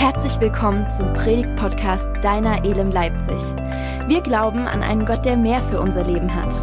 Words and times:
Herzlich 0.00 0.40
willkommen 0.40 0.88
zum 0.88 1.12
Predigt-Podcast 1.12 2.10
Deiner 2.22 2.64
Elem 2.64 2.90
Leipzig. 2.90 3.36
Wir 4.08 4.22
glauben 4.22 4.60
an 4.66 4.82
einen 4.82 5.04
Gott, 5.04 5.26
der 5.26 5.36
mehr 5.36 5.60
für 5.60 5.78
unser 5.78 6.04
Leben 6.04 6.34
hat. 6.34 6.54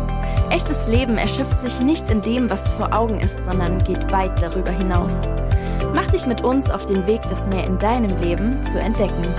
Echtes 0.51 0.87
Leben 0.87 1.19
erschöpft 1.19 1.59
sich 1.59 1.79
nicht 1.79 2.09
in 2.09 2.23
dem, 2.23 2.49
was 2.49 2.67
vor 2.67 2.91
Augen 2.93 3.19
ist, 3.19 3.43
sondern 3.43 3.77
geht 3.83 4.11
weit 4.11 4.41
darüber 4.41 4.71
hinaus. 4.71 5.29
Mach 5.93 6.09
dich 6.09 6.25
mit 6.25 6.41
uns 6.41 6.71
auf 6.71 6.87
den 6.87 7.05
Weg, 7.05 7.21
das 7.29 7.45
mehr 7.45 7.63
in 7.63 7.77
deinem 7.77 8.19
Leben 8.19 8.59
zu 8.63 8.79
entdecken. 8.79 9.31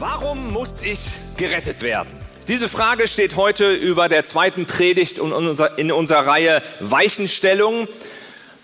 Warum 0.00 0.52
muss 0.52 0.74
ich 0.82 1.20
gerettet 1.36 1.82
werden? 1.82 2.08
Diese 2.48 2.68
Frage 2.68 3.06
steht 3.06 3.36
heute 3.36 3.74
über 3.74 4.08
der 4.08 4.24
zweiten 4.24 4.66
Predigt 4.66 5.18
in 5.18 5.32
unserer, 5.32 5.78
in 5.78 5.92
unserer 5.92 6.26
Reihe 6.26 6.62
Weichenstellung. 6.80 7.86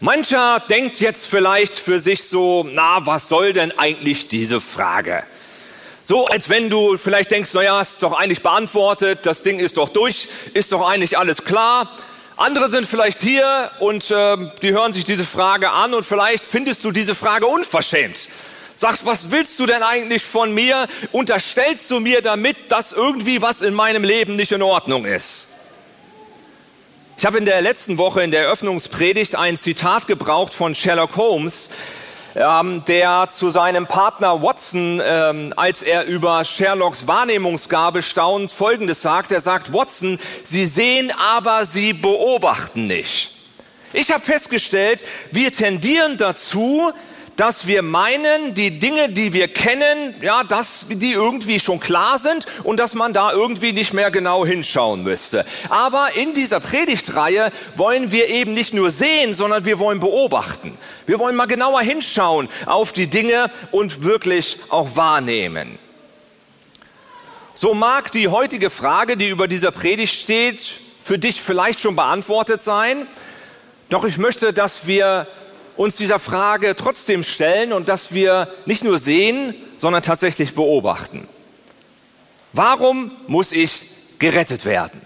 Mancher 0.04 0.60
denkt 0.68 1.00
jetzt 1.00 1.24
vielleicht 1.24 1.76
für 1.76 1.98
sich 1.98 2.24
so, 2.24 2.68
na, 2.70 3.06
was 3.06 3.30
soll 3.30 3.54
denn 3.54 3.72
eigentlich 3.78 4.28
diese 4.28 4.60
Frage? 4.60 5.22
So, 6.02 6.26
als 6.26 6.50
wenn 6.50 6.68
du 6.68 6.98
vielleicht 6.98 7.30
denkst, 7.30 7.52
na 7.54 7.62
ja, 7.62 7.80
ist 7.80 8.02
doch 8.02 8.12
eigentlich 8.12 8.42
beantwortet, 8.42 9.20
das 9.22 9.42
Ding 9.42 9.58
ist 9.58 9.78
doch 9.78 9.88
durch, 9.88 10.28
ist 10.52 10.72
doch 10.72 10.86
eigentlich 10.86 11.16
alles 11.16 11.46
klar. 11.46 11.88
Andere 12.36 12.70
sind 12.70 12.86
vielleicht 12.86 13.18
hier 13.20 13.70
und 13.78 14.10
äh, 14.10 14.36
die 14.60 14.72
hören 14.72 14.92
sich 14.92 15.04
diese 15.04 15.24
Frage 15.24 15.70
an 15.70 15.94
und 15.94 16.04
vielleicht 16.04 16.44
findest 16.44 16.84
du 16.84 16.90
diese 16.90 17.14
Frage 17.14 17.46
unverschämt. 17.46 18.28
Sagst, 18.74 19.06
was 19.06 19.30
willst 19.30 19.58
du 19.58 19.64
denn 19.64 19.82
eigentlich 19.82 20.22
von 20.22 20.52
mir? 20.52 20.86
Unterstellst 21.12 21.90
du 21.90 22.00
mir 22.00 22.20
damit, 22.20 22.70
dass 22.70 22.92
irgendwie 22.92 23.40
was 23.40 23.62
in 23.62 23.72
meinem 23.72 24.04
Leben 24.04 24.36
nicht 24.36 24.52
in 24.52 24.60
Ordnung 24.60 25.06
ist? 25.06 25.48
Ich 27.16 27.24
habe 27.24 27.38
in 27.38 27.44
der 27.44 27.62
letzten 27.62 27.96
Woche 27.96 28.22
in 28.22 28.32
der 28.32 28.42
Eröffnungspredigt 28.42 29.36
ein 29.36 29.56
Zitat 29.56 30.08
gebraucht 30.08 30.52
von 30.52 30.74
Sherlock 30.74 31.16
Holmes, 31.16 31.70
ähm, 32.34 32.82
der 32.86 33.28
zu 33.30 33.50
seinem 33.50 33.86
Partner 33.86 34.42
Watson, 34.42 35.00
ähm, 35.02 35.54
als 35.56 35.82
er 35.82 36.04
über 36.06 36.44
Sherlocks 36.44 37.06
Wahrnehmungsgabe 37.06 38.02
staunt, 38.02 38.50
Folgendes 38.50 39.00
sagt. 39.00 39.30
Er 39.30 39.40
sagt, 39.40 39.72
Watson, 39.72 40.18
Sie 40.42 40.66
sehen, 40.66 41.12
aber 41.12 41.66
Sie 41.66 41.92
beobachten 41.92 42.88
nicht. 42.88 43.30
Ich 43.92 44.10
habe 44.10 44.24
festgestellt, 44.24 45.04
wir 45.30 45.52
tendieren 45.52 46.18
dazu, 46.18 46.90
dass 47.36 47.66
wir 47.66 47.82
meinen, 47.82 48.54
die 48.54 48.78
Dinge, 48.78 49.08
die 49.08 49.32
wir 49.32 49.48
kennen, 49.48 50.14
ja, 50.20 50.44
dass 50.44 50.86
die 50.88 51.12
irgendwie 51.12 51.58
schon 51.58 51.80
klar 51.80 52.18
sind 52.18 52.46
und 52.62 52.78
dass 52.78 52.94
man 52.94 53.12
da 53.12 53.32
irgendwie 53.32 53.72
nicht 53.72 53.92
mehr 53.92 54.10
genau 54.10 54.46
hinschauen 54.46 55.02
müsste. 55.02 55.44
Aber 55.68 56.14
in 56.14 56.34
dieser 56.34 56.60
Predigtreihe 56.60 57.50
wollen 57.76 58.12
wir 58.12 58.28
eben 58.28 58.54
nicht 58.54 58.72
nur 58.72 58.90
sehen, 58.90 59.34
sondern 59.34 59.64
wir 59.64 59.78
wollen 59.78 60.00
beobachten. 60.00 60.76
Wir 61.06 61.18
wollen 61.18 61.36
mal 61.36 61.46
genauer 61.46 61.82
hinschauen 61.82 62.48
auf 62.66 62.92
die 62.92 63.08
Dinge 63.08 63.50
und 63.72 64.04
wirklich 64.04 64.58
auch 64.68 64.96
wahrnehmen. 64.96 65.78
So 67.54 67.74
mag 67.74 68.12
die 68.12 68.28
heutige 68.28 68.70
Frage, 68.70 69.16
die 69.16 69.28
über 69.28 69.48
dieser 69.48 69.70
Predigt 69.70 70.14
steht, 70.14 70.60
für 71.02 71.18
dich 71.18 71.40
vielleicht 71.40 71.80
schon 71.80 71.96
beantwortet 71.96 72.62
sein. 72.62 73.06
Doch 73.90 74.04
ich 74.04 74.18
möchte, 74.18 74.52
dass 74.52 74.86
wir 74.86 75.26
uns 75.76 75.96
dieser 75.96 76.18
Frage 76.18 76.76
trotzdem 76.76 77.22
stellen 77.22 77.72
und 77.72 77.88
dass 77.88 78.12
wir 78.12 78.52
nicht 78.66 78.84
nur 78.84 78.98
sehen, 78.98 79.54
sondern 79.76 80.02
tatsächlich 80.02 80.54
beobachten. 80.54 81.26
Warum 82.52 83.10
muss 83.26 83.52
ich 83.52 83.86
gerettet 84.18 84.64
werden? 84.64 85.02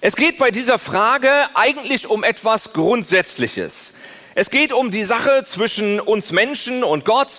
Es 0.00 0.16
geht 0.16 0.38
bei 0.38 0.50
dieser 0.50 0.80
Frage 0.80 1.30
eigentlich 1.54 2.08
um 2.08 2.24
etwas 2.24 2.72
Grundsätzliches. 2.72 3.94
Es 4.34 4.50
geht 4.50 4.72
um 4.72 4.90
die 4.90 5.04
Sache 5.04 5.44
zwischen 5.46 6.00
uns 6.00 6.32
Menschen 6.32 6.82
und 6.82 7.04
Gott. 7.04 7.30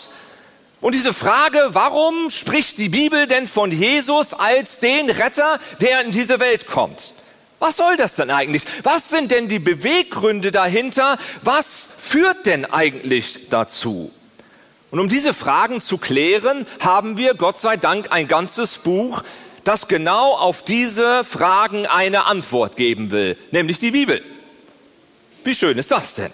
Und 0.80 0.96
diese 0.96 1.14
Frage, 1.14 1.60
warum 1.70 2.30
spricht 2.30 2.78
die 2.78 2.90
Bibel 2.90 3.28
denn 3.28 3.48
von 3.48 3.72
Jesus 3.72 4.34
als 4.34 4.80
den 4.80 5.10
Retter, 5.10 5.60
der 5.82 6.02
in 6.06 6.12
diese 6.12 6.40
Welt 6.40 6.68
kommt? 6.68 7.14
Was 7.64 7.78
soll 7.78 7.96
das 7.96 8.16
denn 8.16 8.30
eigentlich? 8.30 8.64
Was 8.84 9.08
sind 9.08 9.32
denn 9.32 9.48
die 9.48 9.60
Beweggründe 9.60 10.52
dahinter? 10.52 11.18
Was 11.44 11.88
führt 11.98 12.46
denn 12.46 12.66
eigentlich 12.66 13.48
dazu? 13.50 14.12
Und 14.92 15.00
um 15.00 15.08
diese 15.08 15.34
Fragen 15.34 15.80
zu 15.80 15.98
klären, 15.98 16.68
haben 16.82 17.16
wir 17.16 17.36
Gott 17.36 17.62
sei 17.62 17.78
Dank 17.78 18.12
ein 18.12 18.28
ganzes 18.28 18.80
Buch, 18.80 19.24
das 19.64 19.88
genau 19.88 20.36
auf 20.36 20.64
diese 20.64 21.24
Fragen 21.24 21.88
eine 21.88 22.26
Antwort 22.26 22.76
geben 22.76 23.12
will, 23.12 23.38
nämlich 23.52 23.80
die 23.80 23.92
Bibel. 23.92 24.22
Wie 25.46 25.56
schön 25.56 25.78
ist 25.78 25.92
das 25.92 26.16
denn? 26.16 26.34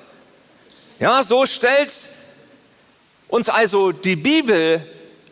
Ja, 0.99 1.21
so 1.21 1.45
stellt 1.45 1.93
uns 3.27 3.49
also 3.49 3.91
die 3.91 4.15
Bibel 4.15 4.83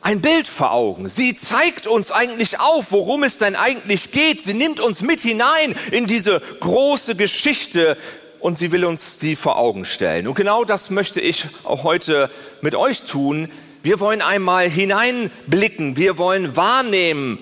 ein 0.07 0.21
Bild 0.21 0.47
vor 0.47 0.71
Augen. 0.71 1.09
Sie 1.09 1.35
zeigt 1.35 1.85
uns 1.85 2.13
eigentlich 2.13 2.61
auf, 2.61 2.93
worum 2.93 3.23
es 3.23 3.39
denn 3.39 3.57
eigentlich 3.57 4.11
geht. 4.11 4.41
Sie 4.41 4.53
nimmt 4.53 4.79
uns 4.79 5.01
mit 5.01 5.19
hinein 5.19 5.75
in 5.91 6.07
diese 6.07 6.41
große 6.61 7.15
Geschichte 7.15 7.97
und 8.39 8.57
sie 8.57 8.71
will 8.71 8.85
uns 8.85 9.19
die 9.19 9.35
vor 9.35 9.57
Augen 9.57 9.83
stellen. 9.83 10.25
Und 10.29 10.35
genau 10.35 10.63
das 10.63 10.91
möchte 10.91 11.19
ich 11.19 11.47
auch 11.65 11.83
heute 11.83 12.29
mit 12.61 12.73
euch 12.73 13.01
tun. 13.01 13.51
Wir 13.83 13.99
wollen 13.99 14.21
einmal 14.21 14.69
hineinblicken, 14.69 15.97
wir 15.97 16.17
wollen 16.17 16.55
wahrnehmen 16.55 17.39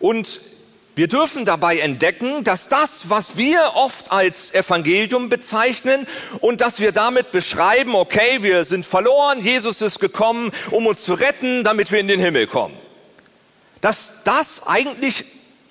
und 0.00 0.40
wir 0.98 1.06
dürfen 1.06 1.44
dabei 1.44 1.78
entdecken, 1.78 2.42
dass 2.42 2.66
das, 2.66 3.08
was 3.08 3.36
wir 3.36 3.74
oft 3.74 4.10
als 4.10 4.52
Evangelium 4.52 5.28
bezeichnen 5.28 6.08
und 6.40 6.60
dass 6.60 6.80
wir 6.80 6.90
damit 6.90 7.30
beschreiben, 7.30 7.94
okay, 7.94 8.42
wir 8.42 8.64
sind 8.64 8.84
verloren, 8.84 9.40
Jesus 9.40 9.80
ist 9.80 10.00
gekommen, 10.00 10.50
um 10.72 10.88
uns 10.88 11.04
zu 11.04 11.14
retten, 11.14 11.62
damit 11.62 11.92
wir 11.92 12.00
in 12.00 12.08
den 12.08 12.18
Himmel 12.18 12.48
kommen. 12.48 12.76
Dass 13.80 14.24
das 14.24 14.66
eigentlich 14.66 15.24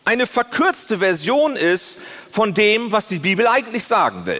eine 0.05 0.27
verkürzte 0.27 0.99
Version 0.99 1.57
ist 1.57 1.99
von 2.31 2.53
dem, 2.53 2.93
was 2.93 3.09
die 3.09 3.19
Bibel 3.19 3.47
eigentlich 3.47 3.83
sagen 3.83 4.25
will. 4.25 4.39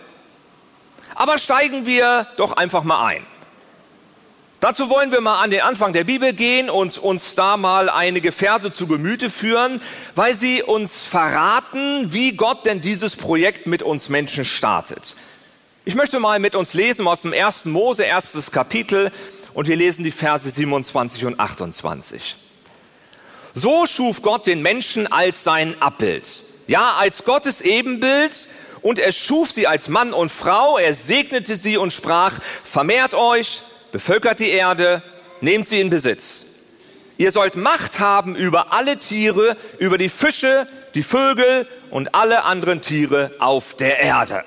Aber 1.16 1.38
steigen 1.38 1.86
wir 1.86 2.28
doch 2.38 2.54
einfach 2.54 2.84
mal 2.84 3.08
ein. 3.08 3.26
Dazu 4.60 4.90
wollen 4.90 5.12
wir 5.12 5.22
mal 5.22 5.44
an 5.44 5.52
den 5.52 5.62
Anfang 5.62 5.94
der 5.94 6.04
Bibel 6.04 6.34
gehen 6.34 6.72
und 6.72 6.98
uns 6.98 7.36
da 7.36 7.58
mal 7.58 7.90
einige 7.90 8.32
Verse 8.32 8.72
zu 8.72 8.88
Gemüte 8.88 9.30
führen, 9.30 9.80
weil 10.16 10.36
sie 10.36 10.64
uns 10.64 11.04
verraten, 11.06 12.12
wie 12.12 12.36
Gott 12.36 12.66
denn 12.66 12.82
dieses 12.82 13.16
Projekt 13.16 13.68
mit 13.68 13.84
uns 13.84 14.10
Menschen 14.10 14.46
startet. 14.46 15.16
Ich 15.86 15.94
möchte 15.94 16.20
mal 16.20 16.40
mit 16.40 16.56
uns 16.56 16.74
lesen 16.74 17.08
aus 17.08 17.22
dem 17.22 17.34
ersten 17.34 17.70
Mose, 17.70 18.04
erstes 18.04 18.52
Kapitel, 18.52 19.12
und 19.54 19.68
wir 19.68 19.76
lesen 19.76 20.04
die 20.04 20.12
Verse 20.12 20.50
27 20.50 21.26
und 21.26 21.40
28. 21.40 22.36
So 23.54 23.86
schuf 23.86 24.24
Gott 24.24 24.48
den 24.48 24.64
Menschen 24.64 25.06
als 25.06 25.44
sein 25.44 25.80
Abbild, 25.80 26.26
ja, 26.66 26.96
als 26.96 27.26
Gottes 27.26 27.62
Ebenbild, 27.62 28.48
und 28.82 28.98
er 28.98 29.12
schuf 29.12 29.52
sie 29.52 29.68
als 29.68 29.88
Mann 29.88 30.14
und 30.14 30.30
Frau, 30.30 30.80
er 30.80 30.96
segnete 30.96 31.56
sie 31.58 31.78
und 31.78 31.94
sprach, 31.94 32.34
vermehrt 32.64 33.14
euch, 33.14 33.62
bevölkert 33.92 34.40
die 34.40 34.50
Erde, 34.50 35.02
nehmt 35.42 35.68
sie 35.68 35.80
in 35.80 35.90
Besitz. 35.90 36.46
Ihr 37.18 37.32
sollt 37.32 37.56
Macht 37.56 38.00
haben 38.00 38.36
über 38.36 38.74
alle 38.74 38.98
Tiere, 38.98 39.58
über 39.80 39.98
die 39.98 40.10
Fische, 40.10 40.68
die 40.94 41.04
Vögel 41.04 41.68
und 41.90 42.14
alle 42.14 42.44
anderen 42.44 42.82
Tiere 42.82 43.32
auf 43.40 43.76
der 43.76 44.00
Erde. 44.00 44.44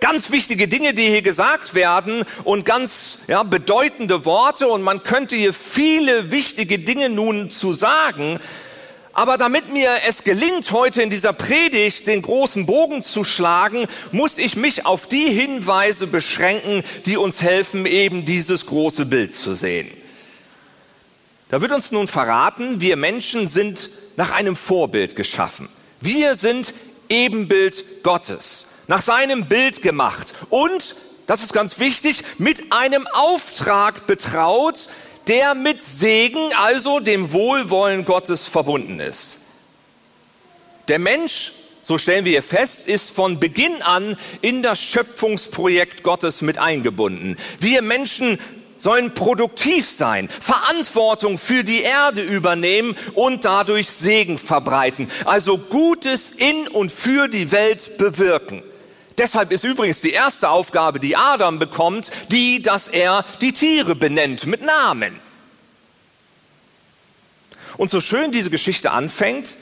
Ganz 0.00 0.32
wichtige 0.32 0.68
Dinge, 0.68 0.92
die 0.92 1.06
hier 1.06 1.22
gesagt 1.22 1.74
werden 1.74 2.24
und 2.42 2.66
ganz 2.66 3.20
ja, 3.26 3.42
bedeutende 3.42 4.24
Worte 4.26 4.68
und 4.68 4.82
man 4.82 5.02
könnte 5.02 5.34
hier 5.34 5.54
viele 5.54 6.30
wichtige 6.30 6.78
Dinge 6.78 7.08
nun 7.08 7.50
zu 7.50 7.72
sagen, 7.72 8.38
aber 9.14 9.38
damit 9.38 9.72
mir 9.72 9.90
es 10.08 10.24
gelingt, 10.24 10.70
heute 10.72 11.00
in 11.00 11.10
dieser 11.10 11.32
Predigt 11.32 12.06
den 12.08 12.20
großen 12.20 12.66
Bogen 12.66 13.02
zu 13.02 13.22
schlagen, 13.24 13.86
muss 14.12 14.38
ich 14.38 14.56
mich 14.56 14.86
auf 14.86 15.06
die 15.06 15.30
Hinweise 15.30 16.06
beschränken, 16.08 16.82
die 17.06 17.16
uns 17.16 17.40
helfen, 17.40 17.86
eben 17.86 18.24
dieses 18.24 18.66
große 18.66 19.06
Bild 19.06 19.32
zu 19.32 19.54
sehen. 19.54 19.90
Da 21.48 21.60
wird 21.60 21.72
uns 21.72 21.92
nun 21.92 22.08
verraten, 22.08 22.80
wir 22.80 22.96
Menschen 22.96 23.46
sind 23.46 23.90
nach 24.16 24.32
einem 24.32 24.56
Vorbild 24.56 25.14
geschaffen. 25.14 25.68
Wir 26.00 26.34
sind 26.34 26.74
Ebenbild 27.08 28.02
Gottes, 28.02 28.66
nach 28.88 29.02
seinem 29.02 29.46
Bild 29.46 29.80
gemacht 29.80 30.34
und, 30.50 30.96
das 31.26 31.42
ist 31.42 31.52
ganz 31.52 31.78
wichtig, 31.78 32.24
mit 32.38 32.72
einem 32.72 33.06
Auftrag 33.12 34.06
betraut, 34.06 34.88
der 35.28 35.54
mit 35.54 35.82
Segen, 35.82 36.52
also 36.56 37.00
dem 37.00 37.32
Wohlwollen 37.32 38.04
Gottes 38.04 38.46
verbunden 38.46 39.00
ist. 39.00 39.40
Der 40.88 40.98
Mensch, 40.98 41.52
so 41.82 41.98
stellen 41.98 42.24
wir 42.24 42.42
fest, 42.42 42.88
ist 42.88 43.10
von 43.10 43.40
Beginn 43.40 43.82
an 43.82 44.16
in 44.42 44.62
das 44.62 44.80
Schöpfungsprojekt 44.80 46.02
Gottes 46.02 46.42
mit 46.42 46.58
eingebunden. 46.58 47.36
Wir 47.58 47.82
Menschen 47.82 48.38
sollen 48.76 49.14
produktiv 49.14 49.88
sein, 49.88 50.28
Verantwortung 50.40 51.38
für 51.38 51.64
die 51.64 51.82
Erde 51.82 52.20
übernehmen 52.20 52.96
und 53.14 53.44
dadurch 53.44 53.88
Segen 53.88 54.36
verbreiten, 54.36 55.10
also 55.24 55.56
Gutes 55.56 56.30
in 56.30 56.68
und 56.68 56.92
für 56.92 57.28
die 57.28 57.50
Welt 57.50 57.96
bewirken. 57.96 58.62
Deshalb 59.18 59.52
ist 59.52 59.64
übrigens 59.64 60.00
die 60.00 60.10
erste 60.10 60.48
Aufgabe, 60.48 60.98
die 60.98 61.16
Adam 61.16 61.58
bekommt, 61.58 62.10
die, 62.30 62.62
dass 62.62 62.88
er 62.88 63.24
die 63.40 63.52
Tiere 63.52 63.94
benennt 63.94 64.46
mit 64.46 64.62
Namen. 64.62 65.20
Und 67.76 67.90
so 67.90 68.00
schön 68.00 68.32
diese 68.32 68.50
Geschichte 68.50 68.90
anfängt, 68.90 69.56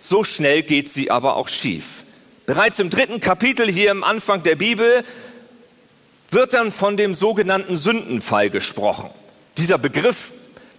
so 0.00 0.24
schnell 0.24 0.62
geht 0.62 0.90
sie 0.90 1.10
aber 1.10 1.36
auch 1.36 1.48
schief. 1.48 2.04
Bereits 2.46 2.78
im 2.78 2.88
dritten 2.90 3.20
Kapitel 3.20 3.66
hier 3.66 3.90
im 3.90 4.04
Anfang 4.04 4.42
der 4.42 4.56
Bibel 4.56 5.04
wird 6.30 6.52
dann 6.54 6.72
von 6.72 6.96
dem 6.96 7.14
sogenannten 7.14 7.76
Sündenfall 7.76 8.50
gesprochen. 8.50 9.10
Dieser 9.56 9.78
Begriff, 9.78 10.32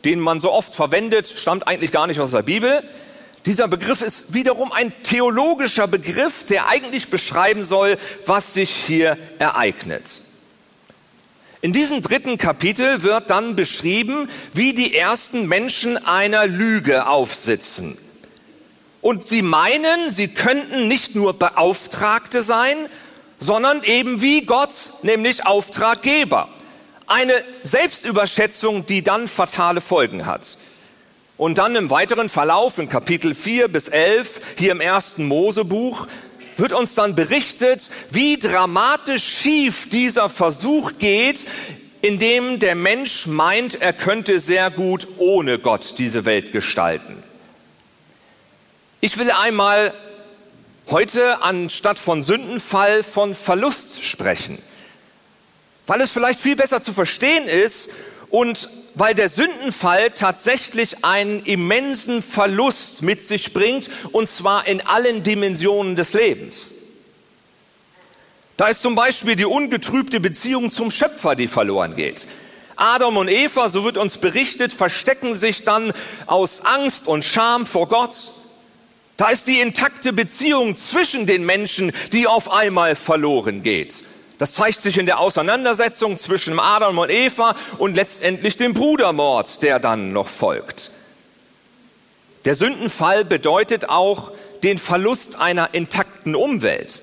den 0.05 0.19
man 0.19 0.39
so 0.39 0.51
oft 0.51 0.73
verwendet, 0.73 1.27
stammt 1.35 1.67
eigentlich 1.67 1.91
gar 1.91 2.07
nicht 2.07 2.19
aus 2.19 2.31
der 2.31 2.43
Bibel. 2.43 2.83
Dieser 3.45 3.67
Begriff 3.67 4.01
ist 4.01 4.33
wiederum 4.33 4.71
ein 4.71 4.91
theologischer 5.03 5.87
Begriff, 5.87 6.45
der 6.45 6.67
eigentlich 6.67 7.09
beschreiben 7.09 7.63
soll, 7.63 7.97
was 8.25 8.53
sich 8.53 8.69
hier 8.69 9.17
ereignet. 9.39 10.21
In 11.61 11.73
diesem 11.73 12.01
dritten 12.01 12.37
Kapitel 12.37 13.03
wird 13.03 13.29
dann 13.29 13.55
beschrieben, 13.55 14.29
wie 14.53 14.73
die 14.73 14.95
ersten 14.95 15.47
Menschen 15.47 15.97
einer 15.97 16.47
Lüge 16.47 17.07
aufsitzen. 17.07 17.97
Und 19.01 19.25
sie 19.25 19.41
meinen, 19.41 20.09
sie 20.09 20.29
könnten 20.29 20.87
nicht 20.87 21.15
nur 21.15 21.33
Beauftragte 21.33 22.43
sein, 22.43 22.77
sondern 23.39 23.83
eben 23.83 24.21
wie 24.21 24.41
Gott, 24.45 24.69
nämlich 25.01 25.45
Auftraggeber. 25.45 26.49
Eine 27.07 27.33
Selbstüberschätzung, 27.63 28.85
die 28.85 29.01
dann 29.01 29.27
fatale 29.27 29.81
Folgen 29.81 30.25
hat. 30.25 30.57
Und 31.39 31.57
dann 31.57 31.77
im 31.77 31.89
weiteren 31.89 32.27
Verlauf 32.27 32.79
in 32.79 32.89
Kapitel 32.89 33.33
4 33.33 33.69
bis 33.69 33.87
11, 33.87 34.41
hier 34.57 34.73
im 34.73 34.81
ersten 34.81 35.25
Mosebuch, 35.25 36.05
wird 36.57 36.73
uns 36.73 36.95
dann 36.95 37.15
berichtet, 37.15 37.89
wie 38.11 38.37
dramatisch 38.37 39.23
schief 39.23 39.87
dieser 39.89 40.27
Versuch 40.27 40.91
geht, 40.99 41.47
in 42.01 42.19
dem 42.19 42.59
der 42.59 42.75
Mensch 42.75 43.25
meint, 43.25 43.81
er 43.81 43.93
könnte 43.93 44.41
sehr 44.41 44.69
gut 44.69 45.07
ohne 45.17 45.59
Gott 45.59 45.93
diese 45.97 46.25
Welt 46.25 46.51
gestalten. 46.51 47.23
Ich 48.99 49.17
will 49.17 49.31
einmal 49.31 49.93
heute 50.89 51.41
anstatt 51.41 51.99
von 51.99 52.21
Sündenfall 52.21 53.01
von 53.01 53.33
Verlust 53.33 54.03
sprechen, 54.03 54.57
weil 55.87 56.01
es 56.01 56.11
vielleicht 56.11 56.41
viel 56.41 56.57
besser 56.57 56.81
zu 56.81 56.91
verstehen 56.91 57.47
ist 57.47 57.91
und 58.29 58.67
weil 58.99 59.15
der 59.15 59.29
Sündenfall 59.29 60.11
tatsächlich 60.11 61.05
einen 61.05 61.39
immensen 61.39 62.21
Verlust 62.21 63.01
mit 63.01 63.23
sich 63.23 63.53
bringt, 63.53 63.89
und 64.11 64.27
zwar 64.27 64.67
in 64.67 64.81
allen 64.81 65.23
Dimensionen 65.23 65.95
des 65.95 66.11
Lebens. 66.11 66.73
Da 68.57 68.67
ist 68.67 68.81
zum 68.81 68.95
Beispiel 68.95 69.37
die 69.37 69.45
ungetrübte 69.45 70.19
Beziehung 70.19 70.69
zum 70.69 70.91
Schöpfer, 70.91 71.37
die 71.37 71.47
verloren 71.47 71.95
geht. 71.95 72.27
Adam 72.75 73.15
und 73.15 73.29
Eva, 73.29 73.69
so 73.69 73.85
wird 73.85 73.97
uns 73.97 74.17
berichtet, 74.17 74.73
verstecken 74.73 75.33
sich 75.33 75.63
dann 75.63 75.93
aus 76.25 76.65
Angst 76.65 77.07
und 77.07 77.23
Scham 77.23 77.65
vor 77.65 77.87
Gott. 77.87 78.17
Da 79.15 79.29
ist 79.29 79.47
die 79.47 79.61
intakte 79.61 80.11
Beziehung 80.11 80.75
zwischen 80.75 81.25
den 81.25 81.45
Menschen, 81.45 81.93
die 82.11 82.27
auf 82.27 82.51
einmal 82.51 82.97
verloren 82.97 83.63
geht. 83.63 84.03
Das 84.39 84.53
zeigt 84.53 84.81
sich 84.81 84.97
in 84.97 85.05
der 85.05 85.19
Auseinandersetzung 85.19 86.17
zwischen 86.17 86.59
Adam 86.59 86.97
und 86.97 87.11
Eva 87.11 87.55
und 87.77 87.95
letztendlich 87.95 88.55
dem 88.55 88.73
Brudermord, 88.73 89.61
der 89.61 89.79
dann 89.79 90.13
noch 90.13 90.29
folgt. 90.29 90.91
Der 92.45 92.55
Sündenfall 92.55 93.25
bedeutet 93.25 93.89
auch 93.89 94.31
den 94.63 94.77
Verlust 94.77 95.39
einer 95.39 95.73
intakten 95.73 96.35
Umwelt. 96.35 97.01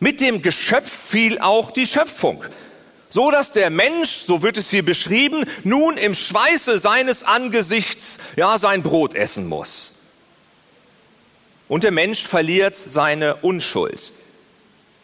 Mit 0.00 0.20
dem 0.22 0.40
Geschöpf 0.40 0.90
fiel 0.90 1.38
auch 1.38 1.70
die 1.70 1.86
Schöpfung, 1.86 2.42
so 3.10 3.30
dass 3.30 3.52
der 3.52 3.68
Mensch, 3.68 4.24
so 4.26 4.42
wird 4.42 4.56
es 4.56 4.70
hier 4.70 4.86
beschrieben, 4.86 5.44
nun 5.64 5.98
im 5.98 6.14
Schweiße 6.14 6.78
seines 6.78 7.24
Angesichts 7.24 8.18
ja 8.36 8.56
sein 8.56 8.82
Brot 8.82 9.14
essen 9.14 9.46
muss. 9.46 9.96
Und 11.68 11.84
der 11.84 11.90
Mensch 11.90 12.26
verliert 12.26 12.74
seine 12.74 13.36
Unschuld. 13.36 14.12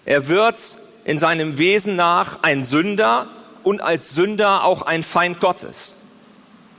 Er 0.06 0.28
wird 0.28 0.56
in 1.04 1.18
seinem 1.18 1.58
Wesen 1.58 1.96
nach 1.96 2.42
ein 2.42 2.64
Sünder 2.64 3.28
und 3.62 3.80
als 3.80 4.10
Sünder 4.10 4.64
auch 4.64 4.82
ein 4.82 5.02
Feind 5.02 5.40
Gottes. 5.40 5.96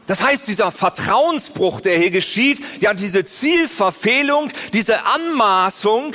Das 0.07 0.24
heißt, 0.24 0.48
dieser 0.48 0.71
Vertrauensbruch, 0.71 1.81
der 1.81 1.98
hier 1.98 2.10
geschieht, 2.10 2.63
ja, 2.81 2.95
diese 2.95 3.25
Zielverfehlung, 3.25 4.50
diese 4.74 5.06
Anmaßung 5.06 6.13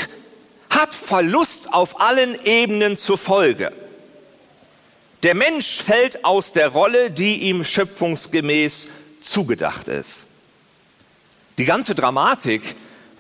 hat 0.69 0.93
Verlust 0.93 1.73
auf 1.73 2.01
allen 2.01 2.37
Ebenen 2.45 2.97
zur 2.97 3.19
Folge. 3.19 3.73
Der 5.23 5.35
Mensch 5.35 5.79
fällt 5.81 6.25
aus 6.25 6.53
der 6.53 6.69
Rolle, 6.69 7.11
die 7.11 7.43
ihm 7.43 7.65
schöpfungsgemäß 7.65 8.89
zugedacht 9.21 9.89
ist. 9.89 10.27
Die 11.57 11.65
ganze 11.65 11.95
Dramatik 11.95 12.63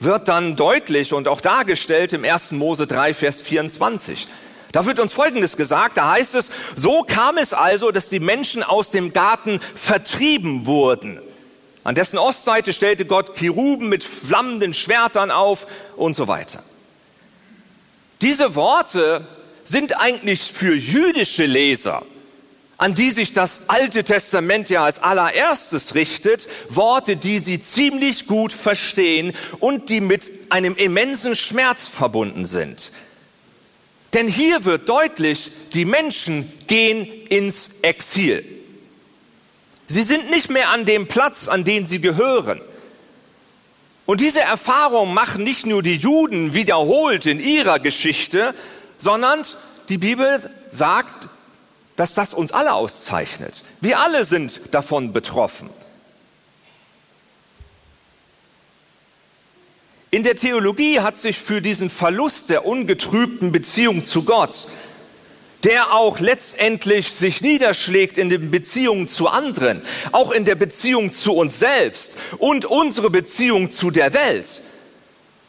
wird 0.00 0.28
dann 0.28 0.56
deutlich 0.56 1.12
und 1.12 1.28
auch 1.28 1.40
dargestellt 1.40 2.12
im 2.12 2.25
1. 2.25 2.52
Mose 2.52 2.87
3, 2.87 3.14
Vers 3.14 3.40
24. 3.40 4.26
Da 4.75 4.85
wird 4.87 4.99
uns 4.99 5.12
Folgendes 5.12 5.56
gesagt, 5.56 5.99
da 5.99 6.11
heißt 6.11 6.35
es, 6.35 6.50
so 6.75 7.05
kam 7.05 7.38
es 7.38 7.55
also, 7.55 7.93
dass 7.93 8.09
die 8.09 8.19
Menschen 8.19 8.65
aus 8.65 8.91
dem 8.91 9.12
Garten 9.12 9.61
vertrieben 9.76 10.67
wurden. 10.67 11.23
An 11.85 11.94
dessen 11.94 12.19
Ostseite 12.19 12.73
stellte 12.73 13.05
Gott 13.05 13.37
Kiruben 13.37 13.88
mit 13.88 14.03
flammenden 14.03 14.75
Schwertern 14.75 15.31
auf 15.31 15.69
und 15.94 16.17
so 16.17 16.26
weiter. 16.26 16.65
Diese 18.21 18.56
Worte 18.56 19.25
sind 19.62 19.97
eigentlich 19.97 20.43
für 20.53 20.75
jüdische 20.75 21.47
Leser 21.47 22.03
an 22.76 22.97
die 22.97 23.12
sich 23.12 23.32
das 23.32 23.69
Alte 23.69 24.03
Testament 24.03 24.69
ja 24.69 24.85
als 24.85 25.00
allererstes 25.00 25.94
richtet, 25.94 26.49
Worte, 26.69 27.17
die 27.17 27.38
sie 27.38 27.61
ziemlich 27.61 28.26
gut 28.26 28.53
verstehen 28.53 29.32
und 29.61 29.91
die 29.91 30.00
mit 30.00 30.31
einem 30.50 30.75
immensen 30.75 31.37
Schmerz 31.37 31.87
verbunden 31.87 32.47
sind. 32.47 32.91
Denn 34.14 34.28
hier 34.28 34.64
wird 34.64 34.88
deutlich, 34.88 35.50
die 35.75 35.84
Menschen 35.84 36.50
gehen 36.69 37.05
ins 37.28 37.81
Exil. 37.82 38.44
Sie 39.87 40.02
sind 40.02 40.31
nicht 40.31 40.50
mehr 40.50 40.70
an 40.70 40.84
dem 40.84 41.08
Platz, 41.08 41.49
an 41.49 41.64
den 41.64 41.84
sie 41.84 42.00
gehören. 42.00 42.61
Und 44.06 44.20
diese 44.20 44.40
Erfahrung 44.40 45.12
machen 45.12 45.43
nicht 45.43 45.66
nur 45.66 45.82
die 45.82 45.96
Juden 45.96 46.55
wiederholt 46.55 47.26
in 47.26 47.40
ihrer 47.40 47.81
Geschichte, 47.81 48.55
sondern 48.99 49.43
die 49.88 49.99
Bibel 49.99 50.50
sagt, 50.71 51.28
dass 51.97 52.14
das 52.14 52.35
uns 52.35 52.52
alle 52.52 52.73
auszeichnet. 52.73 53.62
Wir 53.80 53.99
alle 54.00 54.25
sind 54.25 54.61
davon 54.73 55.12
betroffen. 55.12 55.71
In 60.14 60.23
der 60.23 60.37
Theologie 60.37 61.00
hat 61.00 61.16
sich 61.16 61.40
für 61.40 61.61
diesen 61.61 61.90
Verlust 61.90 62.49
der 62.49 62.64
ungetrübten 62.64 63.50
Beziehung 63.50 64.04
zu 64.04 64.23
Gott, 64.23 64.68
der 65.64 65.92
auch 65.92 66.21
letztendlich 66.21 67.11
sich 67.11 67.40
niederschlägt 67.40 68.16
in 68.16 68.30
den 68.30 68.52
Beziehungen 68.52 69.09
zu 69.09 69.26
anderen, 69.26 69.83
auch 70.12 70.30
in 70.30 70.44
der 70.44 70.54
Beziehung 70.54 71.12
zu 71.12 71.35
uns 71.35 71.59
selbst 71.59 72.16
und 72.38 72.64
unsere 72.64 73.11
Beziehung 73.11 73.73
zu 73.73 73.90
der 73.90 74.14
Welt, 74.14 74.62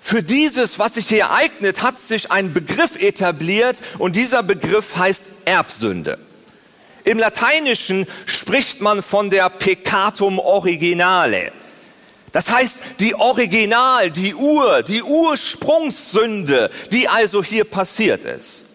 für 0.01 0.23
dieses, 0.23 0.79
was 0.79 0.95
sich 0.95 1.09
hier 1.09 1.25
ereignet, 1.25 1.83
hat 1.83 1.99
sich 1.99 2.31
ein 2.31 2.51
Begriff 2.51 2.99
etabliert 2.99 3.77
und 3.99 4.15
dieser 4.15 4.41
Begriff 4.41 4.95
heißt 4.95 5.25
Erbsünde. 5.45 6.17
Im 7.03 7.19
Lateinischen 7.19 8.07
spricht 8.25 8.81
man 8.81 9.03
von 9.03 9.29
der 9.29 9.47
Peccatum 9.51 10.39
Originale. 10.39 11.51
Das 12.35 12.51
heißt, 12.51 12.79
die 12.99 13.15
Original, 13.15 14.11
die 14.11 14.35
Ur, 14.35 14.83
die 14.83 15.01
Ursprungssünde, 15.01 16.69
die 16.91 17.07
also 17.07 17.41
hier 17.41 17.63
passiert 17.63 18.25
ist. 18.25 18.65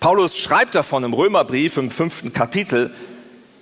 Paulus 0.00 0.36
schreibt 0.36 0.74
davon 0.74 1.04
im 1.04 1.14
Römerbrief 1.14 1.76
im 1.76 1.92
fünften 1.92 2.32
Kapitel. 2.32 2.92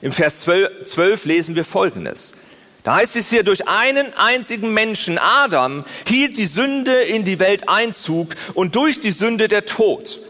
Im 0.00 0.12
Vers 0.12 0.40
12, 0.40 0.86
12 0.86 1.24
lesen 1.26 1.56
wir 1.56 1.66
Folgendes. 1.66 2.36
Da 2.84 2.94
heißt 2.94 3.16
es 3.16 3.28
hier, 3.28 3.42
durch 3.42 3.68
einen 3.68 4.14
einzigen 4.14 4.72
Menschen, 4.72 5.18
Adam, 5.18 5.84
hielt 6.08 6.38
die 6.38 6.46
Sünde 6.46 7.02
in 7.02 7.26
die 7.26 7.38
Welt 7.38 7.68
Einzug 7.68 8.34
und 8.54 8.76
durch 8.76 9.00
die 9.00 9.12
Sünde 9.12 9.48
der 9.48 9.66
Tod. 9.66 10.20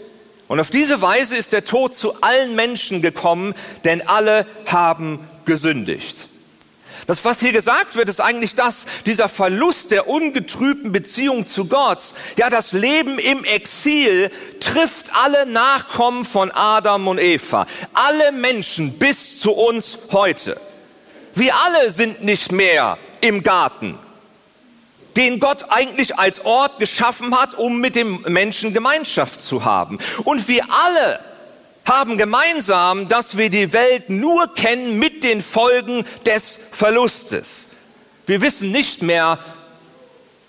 Und 0.49 0.59
auf 0.59 0.71
diese 0.71 1.01
Weise 1.01 1.37
ist 1.37 1.53
der 1.53 1.65
Tod 1.65 1.95
zu 1.95 2.21
allen 2.21 2.57
Menschen 2.57 3.01
gekommen, 3.01 3.55
denn 3.85 4.09
alle 4.09 4.45
haben 4.67 5.21
gesündigt. 5.45 6.27
Das, 7.07 7.25
was 7.25 7.41
hier 7.41 7.53
gesagt 7.53 7.95
wird, 7.97 8.09
ist 8.09 8.21
eigentlich 8.21 8.57
das, 8.57 8.87
dieser 9.07 9.29
Verlust 9.29 9.93
der 9.93 10.09
ungetrübten 10.09 10.91
Beziehung 10.91 11.47
zu 11.47 11.67
Gott. 11.67 12.03
Ja, 12.37 12.51
das 12.51 12.73
Leben 12.73 13.19
im 13.19 13.45
Exil 13.45 14.31
trifft 14.59 15.15
alle 15.15 15.47
Nachkommen 15.47 16.25
von 16.25 16.51
Adam 16.51 17.07
und 17.07 17.19
Eva. 17.19 17.67
Alle 17.93 18.33
Menschen 18.33 18.99
bis 18.99 19.39
zu 19.39 19.53
uns 19.53 19.99
heute. 20.11 20.61
Wir 21.35 21.55
alle 21.55 21.93
sind 21.93 22.25
nicht 22.25 22.51
mehr 22.51 22.99
im 23.21 23.43
Garten. 23.43 23.99
den 25.17 25.41
Gott 25.41 25.71
eigentlich 25.71 26.19
als 26.19 26.45
Ort 26.45 26.79
geschaffen 26.79 27.35
hat, 27.35 27.55
um 27.55 27.81
mit 27.81 27.95
dem 27.95 28.21
Menschen 28.29 28.75
Gemeinschaft 28.75 29.41
zu 29.41 29.65
haben. 29.65 29.99
Und 30.25 30.47
wir 30.47 30.65
alle 30.71 31.21
haben 31.87 32.19
gemeinsam, 32.19 33.09
dass 33.09 33.37
wir 33.37 33.49
die 33.49 33.73
Welt 33.73 34.11
nur 34.11 34.52
kennen 34.55 34.99
mit 34.99 35.25
den 35.25 35.40
Folgen 35.40 36.05
des 36.26 36.59
Verlustes. 36.73 37.69
Wir 38.26 38.43
wissen 38.43 38.73
nicht 38.73 39.02
mehr, 39.02 39.38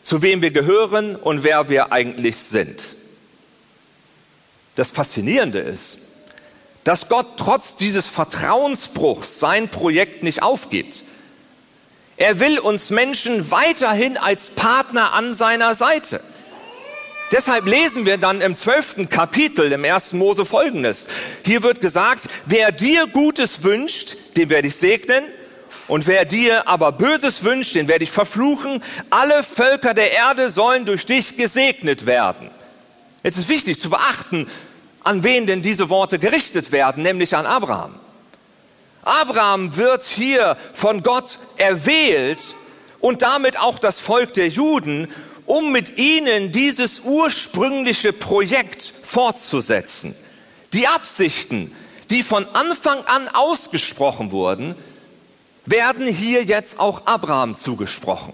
zu 0.01 0.22
wem 0.22 0.41
wir 0.41 0.51
gehören 0.51 1.15
und 1.15 1.44
wer 1.44 1.70
wir 1.70 1.91
eigentlich 1.91 2.38
sind. 2.38 2.82
Das 4.75 4.91
Faszinierende 4.91 5.60
ist, 5.60 6.00
dass 6.84 7.10
Gott 7.10 7.38
trotz 7.38 7.75
dieses 7.75 8.08
Vertrauensbruchs 8.08 9.39
sein 9.39 9.70
Projekt 9.70 10.24
nicht 10.24 10.41
aufgibt. 10.41 11.03
Er 12.15 12.39
will 12.39 12.58
uns 12.58 12.89
Menschen 12.89 13.51
weiterhin 13.51 14.17
als 14.17 14.50
Partner 14.50 15.13
an 15.13 15.34
seiner 15.34 15.75
Seite. 15.75 16.22
Deshalb 17.31 17.65
lesen 17.65 18.05
wir 18.05 18.17
dann 18.17 18.39
im 18.39 18.55
zwölften 18.55 19.10
Kapitel 19.10 19.72
im 19.74 19.84
ersten 19.84 20.17
Mose 20.17 20.46
folgendes. 20.46 21.07
Hier 21.46 21.62
wird 21.62 21.81
gesagt, 21.81 22.29
wer 22.46 22.72
dir 22.72 23.07
Gutes 23.07 23.63
wünscht, 23.63 24.15
den 24.38 24.50
werde 24.50 24.69
ich 24.69 24.75
segnen. 24.75 25.25
Und 25.89 26.07
wer 26.07 26.25
dir 26.25 26.67
aber 26.67 26.91
Böses 26.91 27.43
wünscht, 27.43 27.75
den 27.75 27.88
werde 27.88 28.03
ich 28.03 28.12
verfluchen. 28.12 28.84
Alle 29.10 29.43
Völker 29.43 29.93
der 29.93 30.12
Erde 30.12 30.50
sollen 30.50 30.86
durch 30.86 31.05
dich 31.05 31.38
gesegnet 31.38 32.05
werden. 32.05 32.50
Jetzt 33.24 33.38
ist 33.38 33.50
wichtig 33.50 33.79
zu 33.79 33.89
beachten, 33.89 34.50
an 35.03 35.24
wen 35.24 35.48
denn 35.48 35.62
diese 35.62 35.89
Worte 35.89 36.19
gerichtet 36.19 36.72
werden, 36.72 37.03
nämlich 37.03 37.36
an 37.36 37.46
Abraham. 37.46 37.96
Abraham 39.03 39.75
wird 39.77 40.03
hier 40.03 40.57
von 40.74 41.03
Gott 41.03 41.39
erwählt 41.55 42.39
und 43.00 43.22
damit 43.22 43.57
auch 43.57 43.79
das 43.79 44.01
Volk 44.01 44.34
der 44.34 44.50
Juden, 44.50 45.07
um 45.48 45.72
mit 45.72 45.98
ihnen 45.98 46.51
dieses 46.51 47.00
ursprüngliche 47.00 48.13
Projekt 48.13 48.94
fortzusetzen. 49.04 50.13
Die 50.74 50.88
Absichten, 50.88 51.74
die 52.12 52.22
von 52.22 52.46
Anfang 52.50 53.00
an 53.06 53.27
ausgesprochen 53.30 54.32
wurden, 54.32 54.75
werden 55.66 56.06
hier 56.06 56.44
jetzt 56.44 56.80
auch 56.80 57.08
Abraham 57.08 57.56
zugesprochen. 57.56 58.34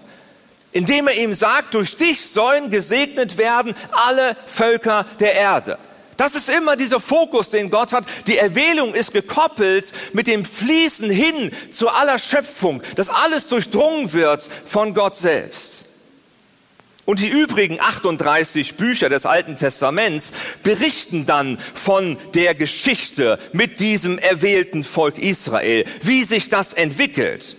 Indem 0.71 1.07
er 1.07 1.15
ihm 1.17 1.35
sagt, 1.35 1.75
durch 1.75 1.95
dich 1.95 2.25
sollen 2.25 2.71
gesegnet 2.71 3.37
werden 3.37 3.75
alle 3.91 4.35
Völker 4.47 5.05
der 5.19 5.33
Erde. 5.33 5.77
Das 6.17 6.35
ist 6.35 6.49
immer 6.49 6.75
dieser 6.75 6.99
Fokus, 6.99 7.51
den 7.51 7.69
Gott 7.69 7.91
hat. 7.93 8.05
Die 8.27 8.37
Erwählung 8.37 8.93
ist 8.95 9.13
gekoppelt 9.13 9.93
mit 10.13 10.25
dem 10.25 10.45
Fließen 10.45 11.09
hin 11.09 11.51
zu 11.71 11.89
aller 11.89 12.17
Schöpfung, 12.17 12.81
dass 12.95 13.09
alles 13.09 13.49
durchdrungen 13.49 14.13
wird 14.13 14.47
von 14.65 14.95
Gott 14.95 15.15
selbst. 15.15 15.85
Und 17.05 17.19
die 17.19 17.27
übrigen 17.27 17.81
38 17.81 18.75
Bücher 18.75 19.09
des 19.09 19.25
Alten 19.25 19.57
Testaments 19.57 20.31
berichten 20.63 21.25
dann 21.25 21.57
von 21.73 22.17
der 22.33 22.55
Geschichte 22.55 23.39
mit 23.51 23.81
diesem 23.81 24.17
erwählten 24.17 24.83
Volk 24.85 25.19
Israel, 25.19 25.83
wie 26.01 26.23
sich 26.23 26.47
das 26.47 26.71
entwickelt. 26.71 27.57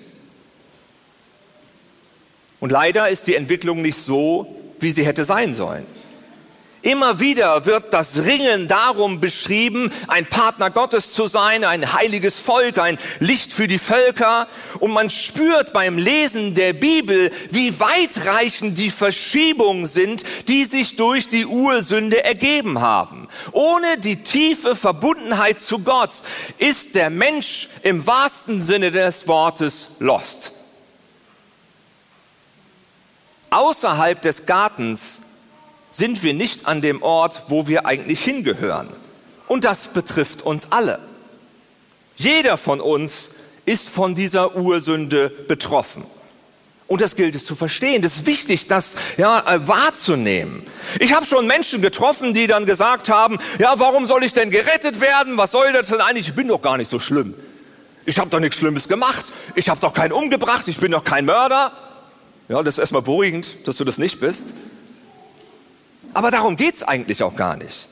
Und 2.59 2.73
leider 2.73 3.11
ist 3.11 3.27
die 3.27 3.35
Entwicklung 3.35 3.83
nicht 3.83 3.99
so, 3.99 4.57
wie 4.81 4.93
sie 4.93 5.05
hätte 5.05 5.27
sein 5.27 5.53
sollen. 5.53 5.87
Immer 6.85 7.19
wieder 7.19 7.65
wird 7.65 7.95
das 7.95 8.19
Ringen 8.19 8.69
darum 8.69 9.19
beschrieben, 9.19 9.91
ein 10.07 10.29
Partner 10.29 10.71
Gottes 10.71 11.15
zu 11.15 11.27
sein, 11.27 11.65
ein 11.65 11.95
heiliges 11.95 12.39
Volk, 12.39 12.77
ein 12.77 12.99
Licht 13.21 13.55
für 13.55 13.67
die 13.67 13.79
Völker. 13.79 14.47
Und 14.81 14.91
man 14.91 15.09
spürt 15.09 15.73
beim 15.73 15.97
Lesen 15.97 16.55
der 16.55 16.75
Bibel, 16.75 17.31
wie 17.51 17.81
weitreichend 17.81 18.77
die 18.77 18.91
Verschiebungen 18.91 19.87
sind, 19.87 20.25
die 20.47 20.67
sich 20.67 20.97
durch 20.97 21.31
die 21.31 21.47
Ursünde 21.47 22.23
ergeben 22.23 22.83
haben. 22.83 23.29
Ohne 23.53 23.97
die 23.97 24.23
tiefe 24.23 24.77
Verbundenheit 24.77 25.61
zu 25.61 25.79
Gott 25.79 26.11
ist 26.59 26.97
der 26.97 27.09
Mensch 27.09 27.71
im 27.83 28.07
wahrsten 28.07 28.63
Sinne 28.63 28.91
des 28.91 29.27
Wortes 29.27 29.89
lost. 30.01 30.53
Außerhalb 33.49 34.21
des 34.21 34.45
Gartens 34.45 35.23
sind 35.95 36.25
wir 36.25 36.35
nicht 36.35 36.67
an 36.67 36.81
dem 36.81 37.03
Ort, 37.03 37.43
wo 37.49 37.69
wir 37.69 37.87
eigentlich 37.87 38.23
hingehören. 38.23 38.89
Und 39.47 39.65
das 39.65 39.87
betrifft 39.87 40.43
uns 40.43 40.73
alle. 40.73 40.99
Jeder 42.17 42.57
von 42.57 42.81
uns 42.81 43.33
ist 43.65 43.89
von 43.89 44.17
dieser 44.17 44.57
Ursünde 44.57 45.31
betroffen. 45.31 46.05
Und 46.89 47.01
das 47.01 47.15
gilt 47.15 47.35
es 47.37 47.47
zu 47.47 47.55
verstehen. 47.55 48.03
Das 48.03 48.17
ist 48.17 48.27
wichtig, 48.27 48.67
das 48.67 48.97
ja, 49.17 49.55
äh, 49.55 49.67
wahrzunehmen. 49.69 50.65
Ich 50.99 51.15
habe 51.15 51.25
schon 51.27 51.47
Menschen 51.47 51.81
getroffen, 51.81 52.35
die 52.35 52.49
dann 52.49 52.67
gesagt 52.67 53.09
haben, 53.09 53.39
ja, 53.61 53.79
warum 53.79 54.05
soll 54.05 54.25
ich 54.25 54.33
denn 54.33 54.51
gerettet 54.51 55.01
werden? 55.01 55.37
Was 55.37 55.53
soll 55.53 55.73
das 55.73 55.87
denn 55.87 56.01
eigentlich? 56.01 56.29
Ich 56.29 56.35
bin 56.35 56.49
doch 56.49 56.61
gar 56.61 56.77
nicht 56.77 56.91
so 56.91 56.99
schlimm. 56.99 57.35
Ich 58.05 58.19
habe 58.19 58.29
doch 58.31 58.41
nichts 58.41 58.59
Schlimmes 58.59 58.89
gemacht. 58.89 59.27
Ich 59.55 59.69
habe 59.69 59.81
doch 59.81 59.95
keinen 59.95 60.13
umgebracht. 60.13 60.67
Ich 60.67 60.77
bin 60.77 60.91
doch 60.91 61.05
kein 61.05 61.25
Mörder. 61.25 61.73
Ja, 62.49 62.63
das 62.63 62.75
ist 62.75 62.81
erstmal 62.81 63.03
beruhigend, 63.03 63.67
dass 63.67 63.77
du 63.77 63.85
das 63.85 63.97
nicht 63.97 64.21
bist. 64.21 64.55
Aber 66.15 66.31
darum 66.31 66.57
geht's 66.57 66.83
eigentlich 66.83 67.23
auch 67.23 67.37
gar 67.37 67.57
nicht. 67.57 67.89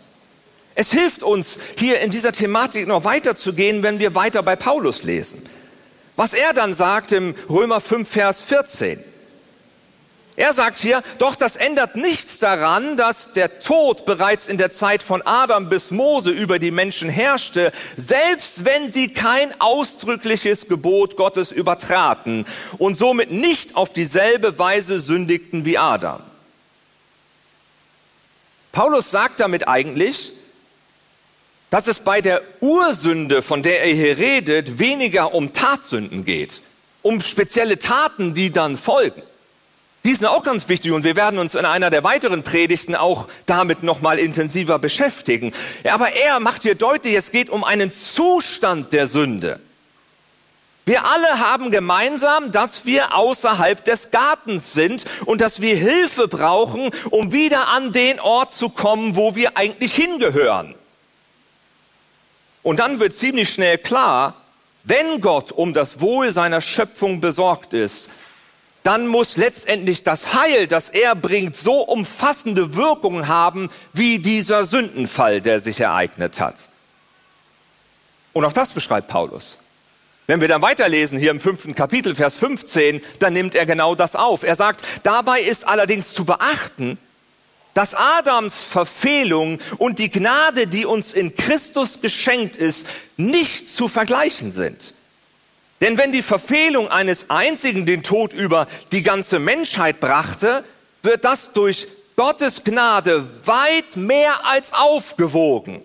Es 0.74 0.90
hilft 0.90 1.22
uns, 1.22 1.58
hier 1.76 2.00
in 2.00 2.10
dieser 2.10 2.32
Thematik 2.32 2.86
noch 2.86 3.04
weiterzugehen, 3.04 3.82
wenn 3.82 3.98
wir 3.98 4.14
weiter 4.14 4.42
bei 4.42 4.56
Paulus 4.56 5.02
lesen. 5.02 5.46
Was 6.16 6.32
er 6.32 6.54
dann 6.54 6.72
sagt 6.72 7.12
im 7.12 7.34
Römer 7.50 7.80
5, 7.80 8.08
Vers 8.08 8.42
14. 8.42 8.98
Er 10.34 10.54
sagt 10.54 10.78
hier, 10.78 11.02
doch 11.18 11.36
das 11.36 11.56
ändert 11.56 11.94
nichts 11.94 12.38
daran, 12.38 12.96
dass 12.96 13.34
der 13.34 13.60
Tod 13.60 14.06
bereits 14.06 14.46
in 14.46 14.56
der 14.56 14.70
Zeit 14.70 15.02
von 15.02 15.20
Adam 15.26 15.68
bis 15.68 15.90
Mose 15.90 16.30
über 16.30 16.58
die 16.58 16.70
Menschen 16.70 17.10
herrschte, 17.10 17.70
selbst 17.98 18.64
wenn 18.64 18.90
sie 18.90 19.12
kein 19.12 19.60
ausdrückliches 19.60 20.68
Gebot 20.68 21.16
Gottes 21.16 21.52
übertraten 21.52 22.46
und 22.78 22.96
somit 22.96 23.30
nicht 23.30 23.76
auf 23.76 23.92
dieselbe 23.92 24.58
Weise 24.58 25.00
sündigten 25.00 25.66
wie 25.66 25.76
Adam. 25.76 26.22
Paulus 28.72 29.10
sagt 29.10 29.40
damit 29.40 29.68
eigentlich, 29.68 30.32
dass 31.70 31.86
es 31.86 32.00
bei 32.00 32.20
der 32.20 32.42
Ursünde, 32.60 33.42
von 33.42 33.62
der 33.62 33.84
er 33.84 33.94
hier 33.94 34.18
redet, 34.18 34.78
weniger 34.78 35.34
um 35.34 35.52
Tatsünden 35.52 36.24
geht, 36.24 36.62
um 37.02 37.20
spezielle 37.20 37.78
Taten, 37.78 38.34
die 38.34 38.50
dann 38.50 38.76
folgen. 38.76 39.22
Die 40.04 40.14
sind 40.14 40.26
auch 40.26 40.42
ganz 40.42 40.68
wichtig 40.68 40.92
und 40.92 41.04
wir 41.04 41.14
werden 41.14 41.38
uns 41.38 41.54
in 41.54 41.64
einer 41.64 41.88
der 41.88 42.02
weiteren 42.02 42.42
Predigten 42.42 42.96
auch 42.96 43.28
damit 43.46 43.84
nochmal 43.84 44.18
intensiver 44.18 44.78
beschäftigen. 44.78 45.52
Aber 45.84 46.12
er 46.12 46.40
macht 46.40 46.62
hier 46.62 46.74
deutlich, 46.74 47.14
es 47.14 47.30
geht 47.30 47.50
um 47.50 47.62
einen 47.62 47.92
Zustand 47.92 48.92
der 48.92 49.06
Sünde. 49.06 49.60
Wir 50.84 51.04
alle 51.04 51.38
haben 51.38 51.70
gemeinsam, 51.70 52.50
dass 52.50 52.86
wir 52.86 53.14
außerhalb 53.14 53.84
des 53.84 54.10
Gartens 54.10 54.72
sind 54.72 55.04
und 55.26 55.40
dass 55.40 55.60
wir 55.60 55.76
Hilfe 55.76 56.26
brauchen, 56.26 56.90
um 57.10 57.30
wieder 57.30 57.68
an 57.68 57.92
den 57.92 58.18
Ort 58.18 58.52
zu 58.52 58.68
kommen, 58.68 59.14
wo 59.14 59.36
wir 59.36 59.56
eigentlich 59.56 59.94
hingehören. 59.94 60.74
Und 62.64 62.80
dann 62.80 62.98
wird 62.98 63.14
ziemlich 63.14 63.48
schnell 63.48 63.78
klar, 63.78 64.34
wenn 64.84 65.20
Gott 65.20 65.52
um 65.52 65.72
das 65.72 66.00
Wohl 66.00 66.32
seiner 66.32 66.60
Schöpfung 66.60 67.20
besorgt 67.20 67.72
ist, 67.74 68.10
dann 68.82 69.06
muss 69.06 69.36
letztendlich 69.36 70.02
das 70.02 70.34
Heil, 70.34 70.66
das 70.66 70.88
er 70.88 71.14
bringt, 71.14 71.56
so 71.56 71.82
umfassende 71.82 72.74
Wirkungen 72.74 73.28
haben, 73.28 73.70
wie 73.92 74.18
dieser 74.18 74.64
Sündenfall, 74.64 75.40
der 75.40 75.60
sich 75.60 75.78
ereignet 75.78 76.40
hat. 76.40 76.68
Und 78.32 78.44
auch 78.44 78.52
das 78.52 78.72
beschreibt 78.72 79.06
Paulus. 79.06 79.58
Wenn 80.26 80.40
wir 80.40 80.48
dann 80.48 80.62
weiterlesen, 80.62 81.18
hier 81.18 81.32
im 81.32 81.40
fünften 81.40 81.74
Kapitel, 81.74 82.14
Vers 82.14 82.36
15, 82.36 83.02
dann 83.18 83.32
nimmt 83.32 83.54
er 83.54 83.66
genau 83.66 83.94
das 83.94 84.14
auf. 84.14 84.44
Er 84.44 84.56
sagt, 84.56 84.82
dabei 85.02 85.40
ist 85.40 85.66
allerdings 85.66 86.14
zu 86.14 86.24
beachten, 86.24 86.98
dass 87.74 87.94
Adams 87.94 88.62
Verfehlung 88.62 89.58
und 89.78 89.98
die 89.98 90.10
Gnade, 90.10 90.66
die 90.66 90.86
uns 90.86 91.12
in 91.12 91.34
Christus 91.34 92.00
geschenkt 92.00 92.56
ist, 92.56 92.86
nicht 93.16 93.68
zu 93.68 93.88
vergleichen 93.88 94.52
sind. 94.52 94.94
Denn 95.80 95.98
wenn 95.98 96.12
die 96.12 96.22
Verfehlung 96.22 96.88
eines 96.88 97.30
einzigen 97.30 97.86
den 97.86 98.04
Tod 98.04 98.32
über 98.32 98.68
die 98.92 99.02
ganze 99.02 99.40
Menschheit 99.40 99.98
brachte, 99.98 100.64
wird 101.02 101.24
das 101.24 101.52
durch 101.52 101.88
Gottes 102.14 102.62
Gnade 102.62 103.26
weit 103.46 103.96
mehr 103.96 104.46
als 104.46 104.72
aufgewogen. 104.72 105.82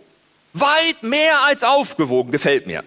Weit 0.54 1.02
mehr 1.02 1.42
als 1.42 1.64
aufgewogen, 1.64 2.32
gefällt 2.32 2.68
mir. 2.68 2.84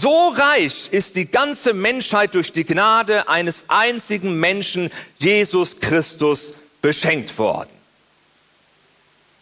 So 0.00 0.28
reich 0.28 0.92
ist 0.92 1.16
die 1.16 1.28
ganze 1.28 1.74
Menschheit 1.74 2.32
durch 2.36 2.52
die 2.52 2.64
Gnade 2.64 3.28
eines 3.28 3.64
einzigen 3.66 4.38
Menschen, 4.38 4.92
Jesus 5.18 5.80
Christus, 5.80 6.54
beschenkt 6.80 7.36
worden. 7.36 7.70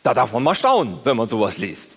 Da 0.03 0.15
darf 0.15 0.33
man 0.33 0.43
mal 0.43 0.55
staunen, 0.55 0.99
wenn 1.05 1.15
man 1.15 1.29
sowas 1.29 1.59
liest. 1.59 1.97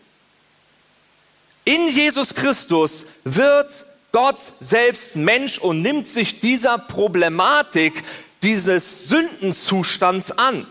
In 1.63 1.87
Jesus 1.87 2.33
Christus 2.35 3.05
wird 3.23 3.85
Gott 4.11 4.39
selbst 4.59 5.15
Mensch 5.15 5.57
und 5.57 5.81
nimmt 5.81 6.05
sich 6.05 6.41
dieser 6.41 6.79
Problematik 6.79 8.03
dieses 8.43 9.07
Sündenzustands 9.07 10.37
an. 10.37 10.67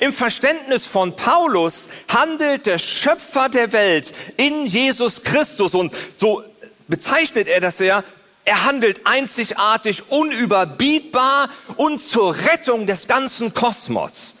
Im 0.00 0.12
Verständnis 0.12 0.84
von 0.84 1.16
Paulus 1.16 1.88
handelt 2.08 2.66
der 2.66 2.78
Schöpfer 2.78 3.48
der 3.48 3.72
Welt 3.72 4.12
in 4.36 4.66
Jesus 4.66 5.22
Christus 5.22 5.74
und 5.74 5.94
so 6.18 6.44
bezeichnet 6.92 7.48
er 7.48 7.62
das 7.62 7.78
ja, 7.78 8.04
er 8.44 8.66
handelt 8.66 9.06
einzigartig, 9.06 10.10
unüberbietbar 10.10 11.48
und 11.76 12.02
zur 12.02 12.36
Rettung 12.36 12.86
des 12.86 13.08
ganzen 13.08 13.54
Kosmos. 13.54 14.36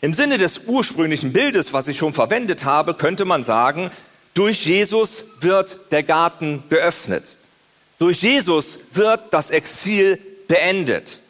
Im 0.00 0.14
Sinne 0.14 0.38
des 0.38 0.60
ursprünglichen 0.66 1.32
Bildes, 1.32 1.72
was 1.72 1.88
ich 1.88 1.98
schon 1.98 2.14
verwendet 2.14 2.64
habe, 2.64 2.94
könnte 2.94 3.24
man 3.24 3.42
sagen, 3.42 3.90
durch 4.34 4.66
Jesus 4.66 5.24
wird 5.40 5.90
der 5.90 6.04
Garten 6.04 6.62
geöffnet. 6.68 7.34
Durch 7.98 8.22
Jesus 8.22 8.78
wird 8.92 9.34
das 9.34 9.50
Exil 9.50 10.20
beendet. 10.46 11.22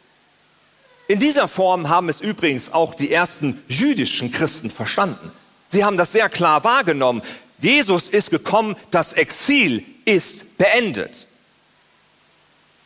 In 1.07 1.19
dieser 1.19 1.47
Form 1.47 1.89
haben 1.89 2.09
es 2.09 2.21
übrigens 2.21 2.71
auch 2.71 2.93
die 2.93 3.11
ersten 3.11 3.63
jüdischen 3.67 4.31
Christen 4.31 4.69
verstanden. 4.69 5.31
Sie 5.69 5.83
haben 5.83 5.97
das 5.97 6.11
sehr 6.11 6.29
klar 6.29 6.63
wahrgenommen. 6.63 7.23
Jesus 7.59 8.09
ist 8.09 8.29
gekommen, 8.29 8.75
das 8.91 9.13
Exil 9.13 9.83
ist 10.05 10.57
beendet. 10.57 11.27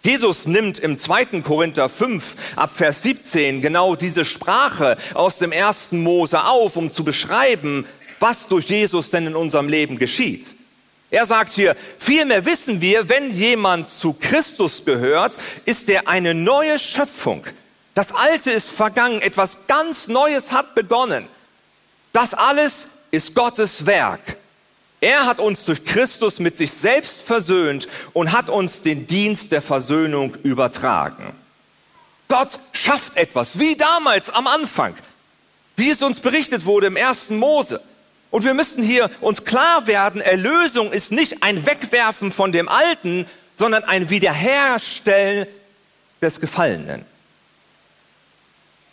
Jesus 0.04 0.48
nimmt 0.48 0.80
im 0.80 0.98
2. 0.98 1.42
Korinther 1.42 1.88
5 1.88 2.36
ab 2.56 2.72
Vers 2.74 3.04
17 3.04 3.62
genau 3.62 3.96
diese 3.96 4.26
Sprache 4.26 4.98
aus 5.14 5.38
dem 5.38 5.52
ersten 5.52 6.02
Mose 6.02 6.44
auf, 6.44 6.76
um 6.76 6.90
zu 6.90 7.04
beschreiben, 7.04 7.86
was 8.20 8.48
durch 8.48 8.66
Jesus 8.66 9.12
denn 9.12 9.28
in 9.28 9.36
unserem 9.36 9.68
Leben 9.68 10.00
geschieht. 10.00 10.56
Er 11.12 11.26
sagt 11.26 11.52
hier, 11.52 11.76
vielmehr 12.00 12.46
wissen 12.46 12.82
wir, 12.82 13.10
wenn 13.10 13.32
jemand 13.32 13.90
zu 13.90 14.14
Christus 14.14 14.86
gehört, 14.86 15.38
ist 15.66 15.90
er 15.90 16.08
eine 16.08 16.34
neue 16.34 16.80
Schöpfung. 16.80 17.46
Das 17.94 18.14
Alte 18.14 18.50
ist 18.52 18.70
vergangen, 18.70 19.22
etwas 19.22 19.68
ganz 19.68 20.08
Neues 20.08 20.52
hat 20.52 20.74
begonnen. 20.74 21.28
Das 22.14 22.34
alles 22.34 22.88
ist 23.12 23.36
Gottes 23.36 23.86
Werk. 23.86 24.38
Er 25.02 25.26
hat 25.26 25.40
uns 25.40 25.66
durch 25.66 25.84
Christus 25.84 26.40
mit 26.40 26.58
sich 26.58 26.72
selbst 26.72 27.24
versöhnt 27.24 27.88
und 28.14 28.32
hat 28.32 28.50
uns 28.50 28.84
den 28.84 29.08
Dienst 29.08 29.52
der 29.52 29.64
Versöhnung 29.64 30.36
übertragen. 30.44 31.36
Gott 32.28 32.60
schafft 32.72 33.18
etwas, 33.18 33.58
wie 33.58 33.76
damals 33.76 34.30
am 34.30 34.46
Anfang, 34.46 34.96
wie 35.76 35.90
es 35.90 36.04
uns 36.04 36.20
berichtet 36.20 36.66
wurde 36.66 36.86
im 36.88 36.96
ersten 36.96 37.38
Mose. 37.38 37.82
Und 38.30 38.46
wir 38.46 38.54
müssen 38.54 38.84
hier 38.84 39.10
uns 39.22 39.44
klar 39.44 39.88
werden, 39.88 40.22
Erlösung 40.22 40.94
ist 40.94 41.12
nicht 41.12 41.42
ein 41.42 41.66
Wegwerfen 41.66 42.32
von 42.32 42.52
dem 42.52 42.70
Alten, 42.70 43.26
sondern 43.56 43.84
ein 43.84 44.12
Wiederherstellen 44.12 45.48
des 46.22 46.40
Gefallenen. 46.40 47.06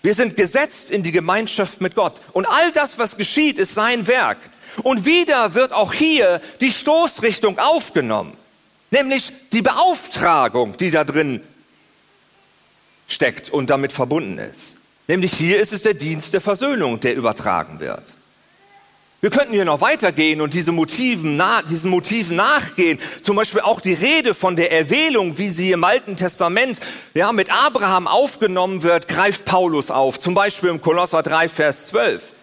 Wir 0.03 0.15
sind 0.15 0.37
gesetzt 0.37 0.91
in 0.91 1.03
die 1.03 1.13
Gemeinschaft 1.13 1.83
mit 1.83 1.95
Gott. 1.95 2.21
Und 2.33 2.47
all 2.47 2.73
das, 2.73 2.99
was 2.99 3.17
geschieht, 3.19 3.59
ist 3.59 3.75
sein 3.75 4.07
Werk. 4.07 4.39
Und 4.83 5.05
wieder 5.05 5.55
wird 5.55 5.73
auch 5.73 5.93
hier 5.93 6.41
die 6.61 6.71
Stoßrichtung 6.71 7.59
aufgenommen, 7.59 8.37
nämlich 8.91 9.33
die 9.53 9.63
Beauftragung, 9.63 10.77
die 10.77 10.91
da 10.91 11.05
drin 11.05 11.41
steckt 13.07 13.51
und 13.51 13.71
damit 13.71 13.93
verbunden 13.93 14.39
ist. 14.39 14.79
Nämlich 15.09 15.33
hier 15.33 15.59
ist 15.59 15.73
es 15.73 15.83
der 15.83 15.95
Dienst 15.95 16.35
der 16.35 16.41
Versöhnung, 16.41 17.01
der 17.01 17.15
übertragen 17.15 17.81
wird. 17.81 18.17
Wir 19.21 19.31
könnten 19.31 19.53
hier 19.53 19.65
noch 19.65 19.81
weitergehen 19.81 20.41
und 20.41 20.55
diese 20.55 20.71
Motiven, 20.71 21.43
diesen 21.69 21.91
Motiven 21.91 22.37
nachgehen. 22.37 23.01
Zum 23.21 23.35
Beispiel 23.35 23.63
auch 23.63 23.81
die 23.81 23.95
Rede 23.95 24.33
von 24.33 24.55
der 24.55 24.71
Erwählung, 24.71 25.39
wie 25.39 25.49
sie 25.49 25.73
im 25.73 25.83
Alten 25.83 26.15
Testament 26.15 26.79
ja, 27.15 27.33
mit 27.33 27.51
Abraham 27.51 28.07
aufgenommen 28.07 28.85
wird, 28.85 29.09
greift 29.09 29.45
Paulus 29.45 29.91
auf. 29.91 30.21
Zum 30.21 30.35
Beispiel 30.35 30.71
im 30.71 30.81
Kolosser 30.81 31.25
3, 31.25 31.49
Vers 31.49 31.89
12. 31.89 32.35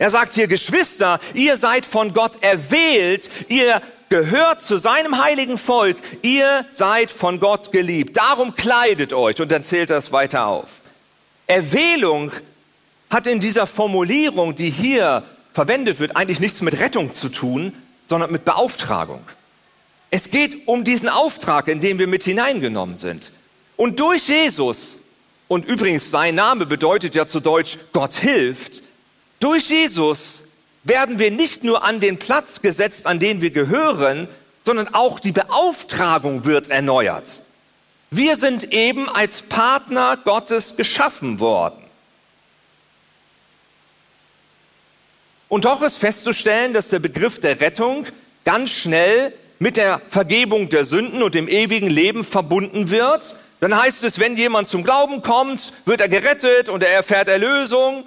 Er 0.00 0.08
sagt 0.08 0.32
hier, 0.32 0.48
Geschwister, 0.48 1.20
ihr 1.34 1.58
seid 1.58 1.84
von 1.84 2.14
Gott 2.14 2.42
erwählt, 2.42 3.28
ihr 3.48 3.82
gehört 4.08 4.62
zu 4.62 4.78
seinem 4.78 5.22
heiligen 5.22 5.58
Volk, 5.58 5.98
ihr 6.22 6.64
seid 6.70 7.10
von 7.10 7.38
Gott 7.38 7.70
geliebt. 7.70 8.16
Darum 8.16 8.54
kleidet 8.54 9.12
euch. 9.12 9.38
Und 9.42 9.52
dann 9.52 9.62
zählt 9.62 9.90
das 9.90 10.10
weiter 10.10 10.46
auf. 10.46 10.80
Erwählung 11.46 12.32
hat 13.10 13.26
in 13.26 13.40
dieser 13.40 13.66
Formulierung, 13.66 14.54
die 14.54 14.70
hier 14.70 15.22
verwendet 15.52 16.00
wird, 16.00 16.16
eigentlich 16.16 16.40
nichts 16.40 16.62
mit 16.62 16.78
Rettung 16.78 17.12
zu 17.12 17.28
tun, 17.28 17.74
sondern 18.06 18.32
mit 18.32 18.46
Beauftragung. 18.46 19.20
Es 20.10 20.30
geht 20.30 20.66
um 20.66 20.82
diesen 20.82 21.10
Auftrag, 21.10 21.68
in 21.68 21.82
den 21.82 21.98
wir 21.98 22.06
mit 22.06 22.22
hineingenommen 22.22 22.96
sind. 22.96 23.32
Und 23.76 24.00
durch 24.00 24.28
Jesus, 24.28 25.00
und 25.46 25.66
übrigens 25.66 26.10
sein 26.10 26.36
Name 26.36 26.64
bedeutet 26.64 27.14
ja 27.14 27.26
zu 27.26 27.40
Deutsch 27.40 27.76
Gott 27.92 28.14
hilft, 28.14 28.82
durch 29.40 29.68
Jesus 29.68 30.44
werden 30.84 31.18
wir 31.18 31.30
nicht 31.30 31.64
nur 31.64 31.82
an 31.84 32.00
den 32.00 32.18
Platz 32.18 32.62
gesetzt, 32.62 33.06
an 33.06 33.18
den 33.18 33.40
wir 33.40 33.50
gehören, 33.50 34.28
sondern 34.64 34.94
auch 34.94 35.20
die 35.20 35.32
Beauftragung 35.32 36.44
wird 36.44 36.68
erneuert. 36.68 37.42
Wir 38.10 38.36
sind 38.36 38.72
eben 38.72 39.08
als 39.08 39.42
Partner 39.42 40.16
Gottes 40.16 40.76
geschaffen 40.76 41.40
worden. 41.40 41.82
Und 45.48 45.64
doch 45.64 45.82
ist 45.82 45.96
festzustellen, 45.96 46.72
dass 46.72 46.88
der 46.88 47.00
Begriff 47.00 47.40
der 47.40 47.60
Rettung 47.60 48.06
ganz 48.44 48.70
schnell 48.70 49.32
mit 49.58 49.76
der 49.76 50.00
Vergebung 50.08 50.68
der 50.68 50.84
Sünden 50.84 51.22
und 51.22 51.34
dem 51.34 51.48
ewigen 51.48 51.90
Leben 51.90 52.24
verbunden 52.24 52.90
wird. 52.90 53.36
Dann 53.60 53.76
heißt 53.76 54.04
es, 54.04 54.18
wenn 54.18 54.36
jemand 54.36 54.68
zum 54.68 54.84
Glauben 54.84 55.22
kommt, 55.22 55.72
wird 55.84 56.00
er 56.00 56.08
gerettet 56.08 56.68
und 56.68 56.82
er 56.82 56.92
erfährt 56.92 57.28
Erlösung. 57.28 58.06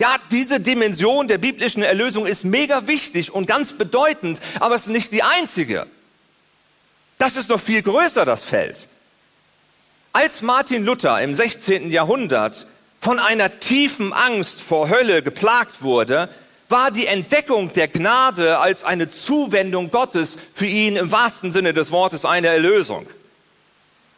Ja, 0.00 0.16
diese 0.30 0.60
Dimension 0.60 1.26
der 1.26 1.38
biblischen 1.38 1.82
Erlösung 1.82 2.26
ist 2.26 2.44
mega 2.44 2.86
wichtig 2.86 3.32
und 3.32 3.46
ganz 3.46 3.72
bedeutend, 3.72 4.40
aber 4.60 4.76
es 4.76 4.82
ist 4.82 4.92
nicht 4.92 5.10
die 5.10 5.24
einzige. 5.24 5.86
Das 7.18 7.36
ist 7.36 7.50
noch 7.50 7.60
viel 7.60 7.82
größer, 7.82 8.24
das 8.24 8.44
Feld. 8.44 8.86
Als 10.12 10.40
Martin 10.40 10.84
Luther 10.84 11.20
im 11.20 11.34
16. 11.34 11.90
Jahrhundert 11.90 12.68
von 13.00 13.18
einer 13.18 13.58
tiefen 13.58 14.12
Angst 14.12 14.60
vor 14.60 14.88
Hölle 14.88 15.22
geplagt 15.22 15.82
wurde, 15.82 16.28
war 16.68 16.90
die 16.92 17.06
Entdeckung 17.06 17.72
der 17.72 17.88
Gnade 17.88 18.58
als 18.58 18.84
eine 18.84 19.08
Zuwendung 19.08 19.90
Gottes 19.90 20.38
für 20.54 20.66
ihn 20.66 20.96
im 20.96 21.10
wahrsten 21.10 21.50
Sinne 21.50 21.74
des 21.74 21.90
Wortes 21.90 22.24
eine 22.24 22.48
Erlösung. 22.48 23.06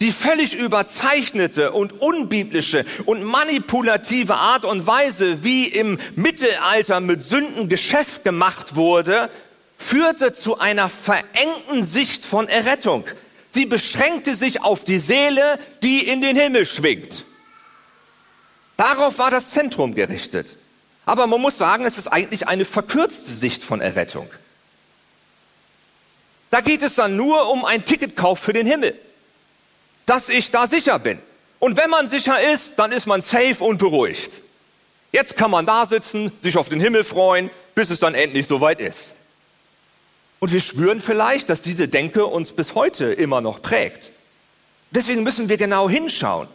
Die 0.01 0.13
völlig 0.13 0.55
überzeichnete 0.55 1.73
und 1.73 2.01
unbiblische 2.01 2.87
und 3.05 3.23
manipulative 3.23 4.37
Art 4.37 4.65
und 4.65 4.87
Weise, 4.87 5.45
wie 5.45 5.67
im 5.67 5.99
Mittelalter 6.17 7.01
mit 7.01 7.21
Sünden 7.21 7.69
Geschäft 7.69 8.25
gemacht 8.25 8.77
wurde, 8.77 9.29
führte 9.77 10.33
zu 10.33 10.59
einer 10.59 10.89
verengten 10.89 11.85
Sicht 11.85 12.25
von 12.25 12.49
Errettung. 12.49 13.05
Sie 13.51 13.67
beschränkte 13.67 14.35
sich 14.35 14.63
auf 14.63 14.85
die 14.85 14.99
Seele, 14.99 15.59
die 15.83 16.07
in 16.07 16.23
den 16.23 16.37
Himmel 16.37 16.65
schwingt. 16.65 17.27
Darauf 18.77 19.19
war 19.19 19.31
das 19.31 19.51
Zentrum 19.51 19.95
gerichtet. 19.95 20.57
Aber 21.05 21.27
man 21.27 21.41
muss 21.41 21.59
sagen, 21.59 21.85
es 21.85 21.99
ist 21.99 22.07
eigentlich 22.07 22.49
eine 22.49 22.65
verkürzte 22.65 23.33
Sicht 23.33 23.63
von 23.63 23.81
Errettung. 23.81 24.31
Da 26.51 26.61
geht 26.61 26.83
es 26.83 26.95
dann 26.95 27.17
nur 27.17 27.51
um 27.51 27.65
einen 27.65 27.85
Ticketkauf 27.85 28.39
für 28.39 28.53
den 28.53 28.67
Himmel, 28.67 28.99
dass 30.11 30.29
ich 30.29 30.51
da 30.51 30.67
sicher 30.67 30.99
bin. 30.99 31.21
Und 31.61 31.77
wenn 31.77 31.89
man 31.89 32.09
sicher 32.09 32.41
ist, 32.53 32.81
dann 32.81 32.91
ist 32.91 33.07
man 33.07 33.23
safe 33.23 33.63
und 33.63 33.79
beruhigt. 33.79 34.43
Jetzt 35.13 35.37
kann 35.37 35.53
man 35.53 35.67
da 35.67 35.87
sitzen, 35.87 36.33
sich 36.43 36.57
auf 36.57 36.69
den 36.69 36.81
Himmel 36.81 37.05
freuen, 37.05 37.49
bis 37.77 37.91
es 37.91 38.01
dann 38.01 38.17
endlich 38.17 38.49
soweit 38.49 38.81
ist. 38.81 39.15
Und 40.41 40.53
wir 40.53 40.61
spüren 40.61 41.01
vielleicht, 41.01 41.49
dass 41.49 41.63
diese 41.63 41.87
Denke 41.87 42.27
uns 42.27 42.51
bis 42.51 42.75
heute 42.75 43.13
immer 43.13 43.41
noch 43.41 43.63
prägt. 43.63 44.11
Deswegen 44.91 45.23
müssen 45.23 45.49
wir 45.49 45.59
genau 45.59 45.89
hinschauen. 45.89 46.49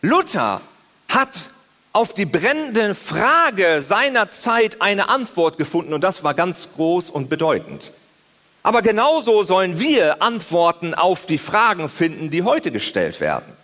Luther 0.00 0.60
hat 1.08 1.50
auf 1.92 2.14
die 2.14 2.26
brennende 2.26 2.94
Frage 2.94 3.82
seiner 3.82 4.30
Zeit 4.30 4.80
eine 4.80 5.08
Antwort 5.08 5.58
gefunden 5.58 5.92
und 5.92 6.02
das 6.02 6.22
war 6.22 6.34
ganz 6.34 6.74
groß 6.76 7.10
und 7.10 7.28
bedeutend. 7.28 7.90
Aber 8.62 8.82
genauso 8.82 9.42
sollen 9.42 9.78
wir 9.78 10.22
Antworten 10.22 10.94
auf 10.94 11.26
die 11.26 11.38
Fragen 11.38 11.88
finden, 11.88 12.30
die 12.30 12.42
heute 12.42 12.70
gestellt 12.70 13.20
werden. 13.20 13.56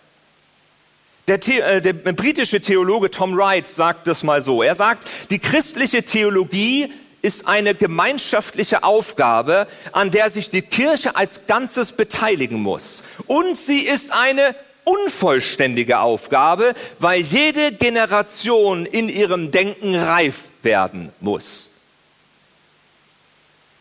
Der, 1.27 1.39
The 1.41 1.59
äh, 1.59 1.81
der 1.81 1.93
britische 1.93 2.59
Theologe 2.59 3.11
Tom 3.11 3.37
Wright 3.37 3.67
sagt 3.67 4.07
das 4.07 4.23
mal 4.23 4.41
so. 4.41 4.63
Er 4.63 4.75
sagt, 4.75 5.07
die 5.29 5.39
christliche 5.39 6.03
Theologie 6.03 6.91
ist 7.21 7.47
eine 7.47 7.75
gemeinschaftliche 7.75 8.83
Aufgabe, 8.83 9.67
an 9.91 10.11
der 10.11 10.29
sich 10.29 10.49
die 10.49 10.61
Kirche 10.61 11.15
als 11.15 11.47
Ganzes 11.47 11.91
beteiligen 11.91 12.61
muss. 12.61 13.03
Und 13.27 13.57
sie 13.57 13.81
ist 13.81 14.11
eine 14.11 14.55
unvollständige 14.85 15.99
Aufgabe, 15.99 16.73
weil 16.97 17.21
jede 17.21 17.73
Generation 17.73 18.85
in 18.85 19.09
ihrem 19.09 19.51
Denken 19.51 19.95
reif 19.95 20.45
werden 20.63 21.11
muss. 21.19 21.68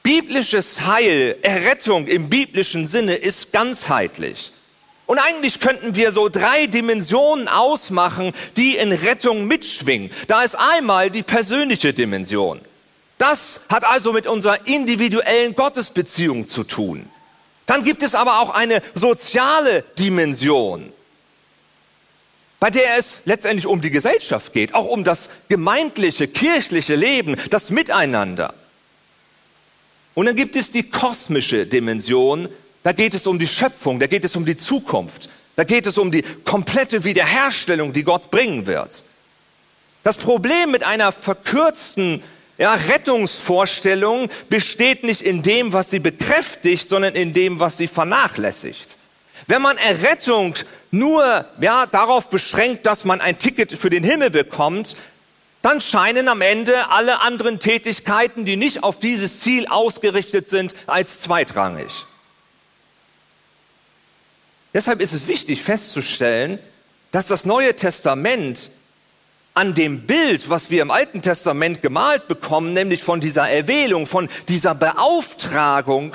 Biblisches 0.08 0.86
Heil, 0.86 1.36
Errettung 1.42 2.06
im 2.06 2.30
biblischen 2.30 2.86
Sinne 2.86 3.16
ist 3.16 3.52
ganzheitlich. 3.52 4.52
Und 5.04 5.18
eigentlich 5.18 5.60
könnten 5.60 5.96
wir 5.96 6.12
so 6.12 6.30
drei 6.30 6.66
Dimensionen 6.66 7.46
ausmachen, 7.46 8.32
die 8.56 8.78
in 8.78 8.90
Rettung 8.90 9.46
mitschwingen. 9.46 10.10
Da 10.26 10.44
ist 10.44 10.54
einmal 10.54 11.10
die 11.10 11.22
persönliche 11.22 11.92
Dimension. 11.92 12.58
Das 13.18 13.60
hat 13.68 13.84
also 13.84 14.14
mit 14.14 14.26
unserer 14.26 14.66
individuellen 14.66 15.54
Gottesbeziehung 15.54 16.46
zu 16.46 16.64
tun. 16.64 17.06
Dann 17.66 17.84
gibt 17.84 18.02
es 18.02 18.14
aber 18.14 18.40
auch 18.40 18.48
eine 18.48 18.80
soziale 18.94 19.84
Dimension, 19.98 20.90
bei 22.60 22.70
der 22.70 22.96
es 22.96 23.20
letztendlich 23.26 23.66
um 23.66 23.82
die 23.82 23.90
Gesellschaft 23.90 24.54
geht, 24.54 24.72
auch 24.72 24.86
um 24.86 25.04
das 25.04 25.28
gemeindliche, 25.50 26.28
kirchliche 26.28 26.94
Leben, 26.94 27.36
das 27.50 27.68
Miteinander. 27.68 28.54
Und 30.18 30.26
dann 30.26 30.34
gibt 30.34 30.56
es 30.56 30.72
die 30.72 30.82
kosmische 30.82 31.64
Dimension, 31.64 32.48
da 32.82 32.90
geht 32.90 33.14
es 33.14 33.28
um 33.28 33.38
die 33.38 33.46
Schöpfung, 33.46 34.00
da 34.00 34.08
geht 34.08 34.24
es 34.24 34.34
um 34.34 34.44
die 34.44 34.56
Zukunft, 34.56 35.28
da 35.54 35.62
geht 35.62 35.86
es 35.86 35.96
um 35.96 36.10
die 36.10 36.24
komplette 36.44 37.04
Wiederherstellung, 37.04 37.92
die 37.92 38.02
Gott 38.02 38.28
bringen 38.32 38.66
wird. 38.66 39.04
Das 40.02 40.16
Problem 40.16 40.72
mit 40.72 40.82
einer 40.82 41.12
verkürzten 41.12 42.20
ja, 42.58 42.74
Rettungsvorstellung 42.74 44.28
besteht 44.50 45.04
nicht 45.04 45.22
in 45.22 45.44
dem, 45.44 45.72
was 45.72 45.90
sie 45.90 46.00
bekräftigt, 46.00 46.88
sondern 46.88 47.14
in 47.14 47.32
dem, 47.32 47.60
was 47.60 47.76
sie 47.76 47.86
vernachlässigt. 47.86 48.96
Wenn 49.46 49.62
man 49.62 49.76
Errettung 49.76 50.54
nur 50.90 51.44
ja, 51.60 51.86
darauf 51.86 52.28
beschränkt, 52.28 52.86
dass 52.86 53.04
man 53.04 53.20
ein 53.20 53.38
Ticket 53.38 53.70
für 53.70 53.88
den 53.88 54.02
Himmel 54.02 54.30
bekommt, 54.30 54.96
dann 55.62 55.80
scheinen 55.80 56.28
am 56.28 56.40
Ende 56.40 56.90
alle 56.90 57.20
anderen 57.20 57.58
Tätigkeiten, 57.58 58.44
die 58.44 58.56
nicht 58.56 58.84
auf 58.84 59.00
dieses 59.00 59.40
Ziel 59.40 59.66
ausgerichtet 59.66 60.46
sind, 60.46 60.74
als 60.86 61.20
zweitrangig. 61.20 62.06
Deshalb 64.72 65.00
ist 65.00 65.12
es 65.12 65.26
wichtig 65.26 65.62
festzustellen, 65.62 66.58
dass 67.10 67.26
das 67.26 67.44
Neue 67.44 67.74
Testament 67.74 68.70
an 69.54 69.74
dem 69.74 70.06
Bild, 70.06 70.48
was 70.50 70.70
wir 70.70 70.82
im 70.82 70.92
Alten 70.92 71.20
Testament 71.20 71.82
gemalt 71.82 72.28
bekommen, 72.28 72.74
nämlich 72.74 73.02
von 73.02 73.20
dieser 73.20 73.48
Erwählung, 73.48 74.06
von 74.06 74.28
dieser 74.46 74.74
Beauftragung, 74.74 76.14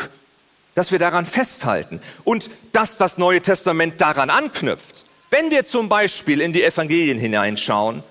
dass 0.75 0.91
wir 0.91 0.99
daran 0.99 1.25
festhalten 1.25 2.01
und 2.23 2.49
dass 2.71 2.97
das 2.97 3.17
Neue 3.17 3.41
Testament 3.41 3.99
daran 3.99 4.29
anknüpft. 4.29 5.05
Wenn 5.29 5.51
wir 5.51 5.65
zum 5.65 5.89
Beispiel 5.89 6.39
in 6.39 6.53
die 6.53 6.63
Evangelien 6.63 7.19
hineinschauen 7.19 8.03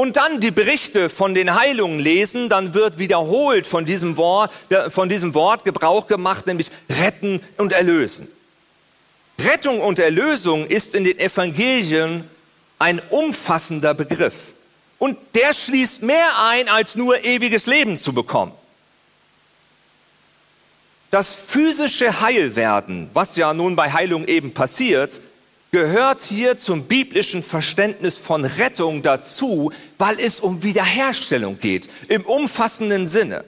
und 0.00 0.16
dann 0.16 0.40
die 0.40 0.50
Berichte 0.50 1.10
von 1.10 1.34
den 1.34 1.54
Heilungen 1.54 2.00
lesen, 2.00 2.48
dann 2.48 2.72
wird 2.72 2.96
wiederholt 2.96 3.66
von 3.66 3.84
diesem 3.84 4.16
Wort, 4.16 4.50
von 4.88 5.10
diesem 5.10 5.34
Wort 5.34 5.62
Gebrauch 5.62 6.06
gemacht, 6.06 6.46
nämlich 6.46 6.70
retten 6.88 7.42
und 7.58 7.74
erlösen. 7.74 8.26
Rettung 9.38 9.82
und 9.82 9.98
Erlösung 9.98 10.66
ist 10.66 10.94
in 10.94 11.04
den 11.04 11.18
Evangelien 11.18 12.24
ein 12.78 13.02
umfassender 13.10 13.92
Begriff. 13.92 14.54
Und 14.98 15.18
der 15.34 15.52
schließt 15.52 16.02
mehr 16.02 16.30
ein, 16.48 16.70
als 16.70 16.96
nur 16.96 17.22
ewiges 17.22 17.66
Leben 17.66 17.98
zu 17.98 18.14
bekommen. 18.14 18.52
Das 21.10 21.34
physische 21.34 22.22
Heilwerden, 22.22 23.10
was 23.12 23.36
ja 23.36 23.52
nun 23.52 23.76
bei 23.76 23.92
Heilung 23.92 24.26
eben 24.28 24.54
passiert, 24.54 25.20
gehört 25.72 26.20
hier 26.20 26.56
zum 26.56 26.84
biblischen 26.84 27.42
Verständnis 27.42 28.18
von 28.18 28.44
Rettung 28.44 29.02
dazu, 29.02 29.72
weil 29.98 30.18
es 30.18 30.40
um 30.40 30.62
Wiederherstellung 30.62 31.58
geht, 31.58 31.88
im 32.08 32.22
umfassenden 32.22 33.08
Sinne. 33.08 33.44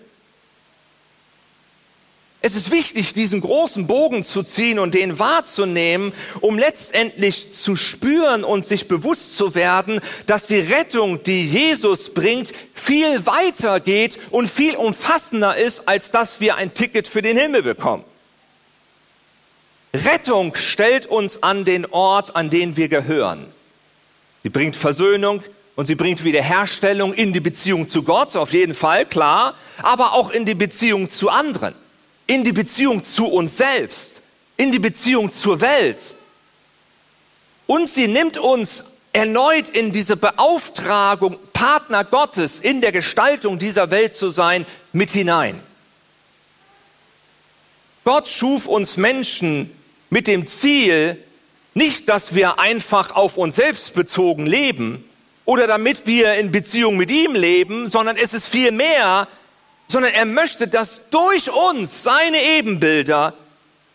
Es 2.44 2.56
ist 2.56 2.72
wichtig, 2.72 3.14
diesen 3.14 3.40
großen 3.40 3.86
Bogen 3.86 4.24
zu 4.24 4.42
ziehen 4.42 4.80
und 4.80 4.94
den 4.94 5.20
wahrzunehmen, 5.20 6.12
um 6.40 6.58
letztendlich 6.58 7.52
zu 7.52 7.76
spüren 7.76 8.42
und 8.42 8.64
sich 8.64 8.88
bewusst 8.88 9.36
zu 9.36 9.54
werden, 9.54 10.00
dass 10.26 10.48
die 10.48 10.58
Rettung, 10.58 11.22
die 11.22 11.46
Jesus 11.46 12.12
bringt, 12.12 12.52
viel 12.74 13.26
weiter 13.26 13.78
geht 13.78 14.18
und 14.32 14.48
viel 14.50 14.74
umfassender 14.74 15.56
ist, 15.56 15.86
als 15.86 16.10
dass 16.10 16.40
wir 16.40 16.56
ein 16.56 16.74
Ticket 16.74 17.06
für 17.06 17.22
den 17.22 17.36
Himmel 17.36 17.62
bekommen. 17.62 18.04
Rettung 19.94 20.54
stellt 20.54 21.06
uns 21.06 21.42
an 21.42 21.64
den 21.64 21.86
Ort, 21.86 22.34
an 22.34 22.50
den 22.50 22.76
wir 22.76 22.88
gehören. 22.88 23.46
Sie 24.42 24.48
bringt 24.48 24.76
Versöhnung 24.76 25.42
und 25.76 25.86
sie 25.86 25.94
bringt 25.94 26.24
Wiederherstellung 26.24 27.12
in 27.12 27.32
die 27.32 27.40
Beziehung 27.40 27.88
zu 27.88 28.02
Gott, 28.02 28.34
auf 28.36 28.52
jeden 28.52 28.74
Fall, 28.74 29.06
klar, 29.06 29.54
aber 29.82 30.14
auch 30.14 30.30
in 30.30 30.44
die 30.44 30.54
Beziehung 30.54 31.10
zu 31.10 31.28
anderen 31.28 31.74
in 32.26 32.44
die 32.44 32.52
Beziehung 32.52 33.04
zu 33.04 33.26
uns 33.26 33.56
selbst, 33.56 34.22
in 34.56 34.72
die 34.72 34.78
Beziehung 34.78 35.30
zur 35.32 35.60
Welt. 35.60 36.14
Und 37.66 37.88
sie 37.88 38.08
nimmt 38.08 38.38
uns 38.38 38.84
erneut 39.12 39.68
in 39.68 39.92
diese 39.92 40.16
Beauftragung, 40.16 41.36
Partner 41.52 42.04
Gottes 42.04 42.58
in 42.58 42.80
der 42.80 42.92
Gestaltung 42.92 43.58
dieser 43.58 43.90
Welt 43.90 44.14
zu 44.14 44.30
sein, 44.30 44.66
mit 44.92 45.10
hinein. 45.10 45.60
Gott 48.04 48.28
schuf 48.28 48.66
uns 48.66 48.96
Menschen 48.96 49.70
mit 50.12 50.26
dem 50.26 50.46
Ziel, 50.46 51.16
nicht, 51.74 52.08
dass 52.08 52.34
wir 52.34 52.58
einfach 52.58 53.14
auf 53.14 53.38
uns 53.38 53.56
selbst 53.56 53.94
bezogen 53.94 54.46
leben 54.46 55.04
oder 55.44 55.66
damit 55.66 56.06
wir 56.06 56.34
in 56.34 56.52
Beziehung 56.52 56.96
mit 56.96 57.10
ihm 57.10 57.34
leben, 57.34 57.88
sondern 57.88 58.16
es 58.16 58.34
ist 58.34 58.46
vielmehr 58.46 59.26
sondern 59.92 60.12
er 60.14 60.24
möchte, 60.24 60.68
dass 60.68 61.10
durch 61.10 61.50
uns, 61.52 62.02
seine 62.02 62.42
Ebenbilder, 62.58 63.34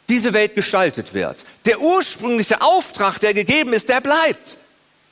diese 0.09 0.31
Welt 0.31 0.55
gestaltet 0.55 1.15
wird. 1.15 1.43
Der 1.65 1.81
ursprüngliche 1.81 2.61
Auftrag, 2.61 3.19
der 3.19 3.33
gegeben 3.33 3.73
ist, 3.73 3.89
der 3.89 3.99
bleibt. 3.99 4.57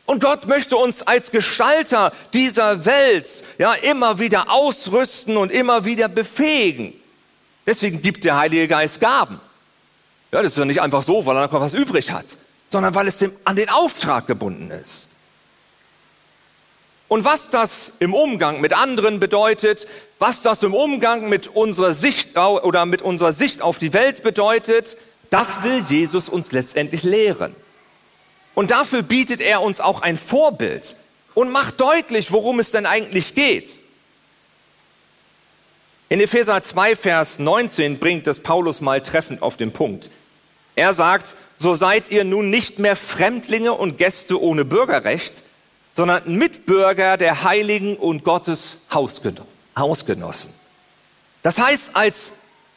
Und 0.06 0.24
Gott 0.24 0.48
möchte 0.48 0.78
uns 0.78 1.02
als 1.02 1.32
Gestalter 1.32 2.14
dieser 2.34 2.86
Welt 2.86 3.28
ja 3.58 3.74
immer 3.74 4.20
wieder 4.20 4.52
ausrüsten 4.52 5.38
und 5.38 5.52
immer 5.52 5.86
wieder 5.86 6.08
befähigen. 6.08 6.94
Deswegen 7.66 8.02
gibt 8.04 8.24
der 8.24 8.38
Heilige 8.38 8.68
Geist 8.68 9.02
Gaben. 9.02 9.42
Ja, 10.36 10.42
das 10.42 10.52
ist 10.52 10.58
ja 10.58 10.66
nicht 10.66 10.82
einfach 10.82 11.02
so, 11.02 11.26
weil 11.26 11.38
er 11.38 11.48
noch 11.48 11.62
was 11.62 11.74
übrig 11.74 12.12
hat, 12.12 12.36
sondern 12.68 12.94
weil 12.94 13.08
es 13.08 13.20
dem, 13.20 13.32
an 13.46 13.56
den 13.56 13.70
Auftrag 13.70 14.28
gebunden 14.28 14.70
ist. 14.70 15.08
Und 17.08 17.24
was 17.24 17.52
das 17.52 17.94
im 18.00 18.14
Umgang 18.14 18.60
mit 18.60 18.74
anderen 18.74 19.22
bedeutet, 19.22 19.88
was 20.20 20.42
das 20.42 20.62
im 20.64 20.74
Umgang 20.74 21.30
mit 21.30 21.48
unserer 21.48 21.94
Sicht 21.94 22.38
oder 22.38 22.86
mit 22.86 23.02
unserer 23.02 23.32
Sicht 23.32 23.62
auf 23.62 23.78
die 23.78 23.94
Welt 23.94 24.24
bedeutet, 24.24 24.98
das 25.30 25.64
will 25.64 25.86
Jesus 25.88 26.28
uns 26.28 26.52
letztendlich 26.52 27.04
lehren. 27.04 27.56
Und 28.56 28.72
dafür 28.72 29.04
bietet 29.04 29.40
er 29.40 29.62
uns 29.62 29.80
auch 29.80 30.02
ein 30.02 30.18
Vorbild 30.18 30.98
und 31.34 31.50
macht 31.50 31.80
deutlich, 31.80 32.34
worum 32.34 32.60
es 32.60 32.72
denn 32.72 32.86
eigentlich 32.86 33.36
geht. 33.36 33.80
In 36.10 36.20
Epheser 36.20 36.62
2, 36.62 36.98
Vers 36.98 37.40
19 37.40 38.00
bringt 38.00 38.28
das 38.28 38.42
Paulus 38.42 38.82
mal 38.82 39.00
treffend 39.00 39.42
auf 39.42 39.56
den 39.56 39.72
Punkt. 39.72 40.10
Er 40.76 40.94
sagt, 40.94 41.36
so 41.58 41.76
seid 41.76 42.12
ihr 42.12 42.24
nun 42.24 42.50
nicht 42.50 42.80
mehr 42.80 42.96
Fremdlinge 42.96 43.74
und 43.74 43.98
Gäste 43.98 44.42
ohne 44.42 44.66
Bürgerrecht, 44.66 45.44
sondern 45.94 46.38
Mitbürger 46.38 47.18
der 47.18 47.44
Heiligen 47.44 47.96
und 47.96 48.24
Gottes 48.24 48.80
Hausgenossen. 48.94 50.54
Das 51.42 51.60
heißt, 51.60 51.92
als 51.96 52.34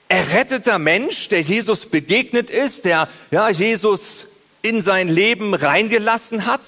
erretteter 0.08 0.78
Mensch, 0.78 1.28
der 1.28 1.40
Jesus 1.40 1.86
begegnet 1.86 2.50
ist, 2.50 2.84
der 2.84 3.08
ja, 3.30 3.48
Jesus 3.48 4.28
in 4.62 4.82
sein 4.82 5.08
Leben 5.08 5.54
reingelassen 5.54 6.46
hat, 6.46 6.60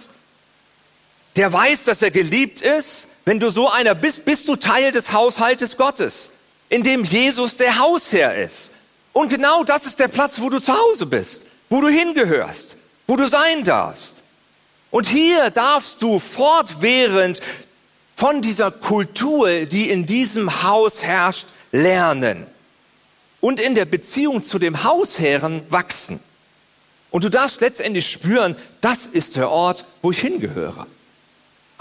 der 1.37 1.53
weiß, 1.53 1.85
dass 1.85 2.03
er 2.03 2.11
geliebt 2.11 2.61
ist. 2.61 3.09
Wenn 3.25 3.39
du 3.39 3.51
so 3.51 3.69
einer 3.69 3.95
bist, 3.95 4.25
bist 4.25 4.49
du 4.49 4.57
Teil 4.57 4.93
des 4.93 5.13
Haushaltes 5.13 5.77
Gottes, 5.77 6.33
in 6.69 6.83
dem 6.83 7.05
Jesus 7.05 7.57
der 7.57 7.79
Hausherr 7.79 8.35
ist. 8.35 8.73
Und 9.13 9.29
genau 9.29 9.65
das 9.65 9.87
ist 9.87 9.99
der 9.99 10.09
Platz, 10.09 10.41
wo 10.41 10.51
du 10.51 10.61
zu 10.61 10.73
Hause 10.73 11.07
bist, 11.07 11.47
wo 11.69 11.81
du 11.81 11.89
hingehörst, 11.89 12.77
wo 13.07 13.17
du 13.17 13.29
sein 13.29 13.65
darfst. 13.65 14.23
Und 14.91 15.07
hier 15.07 15.51
darfst 15.51 16.03
du 16.03 16.19
fortwährend 16.19 17.41
von 18.17 18.43
dieser 18.43 18.71
Kultur, 18.71 19.67
die 19.67 19.89
in 19.89 20.07
diesem 20.07 20.63
Haus 20.63 21.03
herrscht, 21.03 21.47
lernen 21.73 22.47
und 23.41 23.61
in 23.61 23.75
der 23.75 23.85
Beziehung 23.85 24.43
zu 24.43 24.59
dem 24.59 24.85
Hausherren 24.85 25.63
wachsen. 25.71 26.21
Und 27.11 27.25
du 27.25 27.31
darfst 27.31 27.61
letztendlich 27.61 28.09
spüren, 28.09 28.57
das 28.81 29.07
ist 29.07 29.37
der 29.37 29.51
Ort, 29.51 29.85
wo 30.03 30.11
ich 30.11 30.21
hingehöre. 30.21 30.87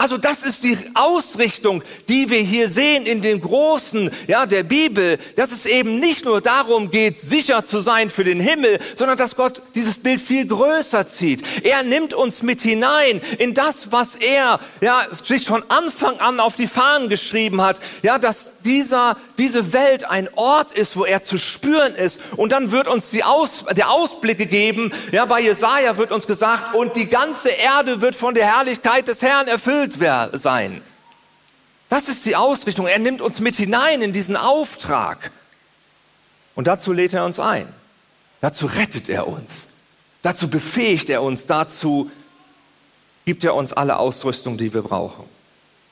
Also 0.00 0.16
das 0.16 0.42
ist 0.42 0.64
die 0.64 0.78
Ausrichtung, 0.94 1.82
die 2.08 2.30
wir 2.30 2.40
hier 2.40 2.70
sehen 2.70 3.04
in 3.04 3.20
den 3.20 3.38
großen, 3.38 4.10
ja, 4.28 4.46
der 4.46 4.62
Bibel, 4.62 5.18
dass 5.36 5.52
es 5.52 5.66
eben 5.66 6.00
nicht 6.00 6.24
nur 6.24 6.40
darum 6.40 6.90
geht, 6.90 7.20
sicher 7.20 7.66
zu 7.66 7.82
sein 7.82 8.08
für 8.08 8.24
den 8.24 8.40
Himmel, 8.40 8.78
sondern 8.96 9.18
dass 9.18 9.36
Gott 9.36 9.60
dieses 9.74 9.98
Bild 9.98 10.22
viel 10.22 10.46
größer 10.46 11.06
zieht. 11.06 11.42
Er 11.64 11.82
nimmt 11.82 12.14
uns 12.14 12.40
mit 12.40 12.62
hinein 12.62 13.20
in 13.36 13.52
das, 13.52 13.92
was 13.92 14.14
er, 14.14 14.58
ja, 14.80 15.06
sich 15.22 15.44
von 15.46 15.62
Anfang 15.68 16.18
an 16.18 16.40
auf 16.40 16.56
die 16.56 16.66
Fahnen 16.66 17.10
geschrieben 17.10 17.60
hat, 17.60 17.78
ja, 18.02 18.18
dass 18.18 18.52
dieser, 18.64 19.16
diese 19.38 19.72
Welt 19.72 20.04
ein 20.04 20.28
Ort 20.34 20.72
ist, 20.72 20.96
wo 20.96 21.04
er 21.04 21.22
zu 21.22 21.38
spüren 21.38 21.94
ist. 21.94 22.20
Und 22.36 22.52
dann 22.52 22.70
wird 22.70 22.88
uns 22.88 23.10
die 23.10 23.24
Aus, 23.24 23.64
der 23.70 23.90
Ausblick 23.90 24.38
gegeben, 24.38 24.92
ja, 25.12 25.24
bei 25.24 25.40
Jesaja 25.40 25.96
wird 25.96 26.12
uns 26.12 26.26
gesagt, 26.26 26.74
und 26.74 26.96
die 26.96 27.06
ganze 27.06 27.50
Erde 27.50 28.00
wird 28.00 28.16
von 28.16 28.34
der 28.34 28.46
Herrlichkeit 28.46 29.08
des 29.08 29.22
Herrn 29.22 29.48
erfüllt 29.48 29.98
sein. 30.32 30.82
Das 31.88 32.08
ist 32.08 32.24
die 32.24 32.36
Ausrichtung. 32.36 32.86
Er 32.86 33.00
nimmt 33.00 33.20
uns 33.20 33.40
mit 33.40 33.56
hinein 33.56 34.00
in 34.00 34.12
diesen 34.12 34.36
Auftrag. 34.36 35.32
Und 36.54 36.66
dazu 36.66 36.92
lädt 36.92 37.14
er 37.14 37.24
uns 37.24 37.40
ein. 37.40 37.66
Dazu 38.40 38.66
rettet 38.66 39.08
er 39.08 39.26
uns. 39.26 39.70
Dazu 40.22 40.48
befähigt 40.48 41.10
er 41.10 41.22
uns. 41.22 41.46
Dazu 41.46 42.10
gibt 43.24 43.44
er 43.44 43.54
uns 43.54 43.72
alle 43.72 43.98
Ausrüstung, 43.98 44.56
die 44.56 44.72
wir 44.72 44.82
brauchen. 44.82 45.24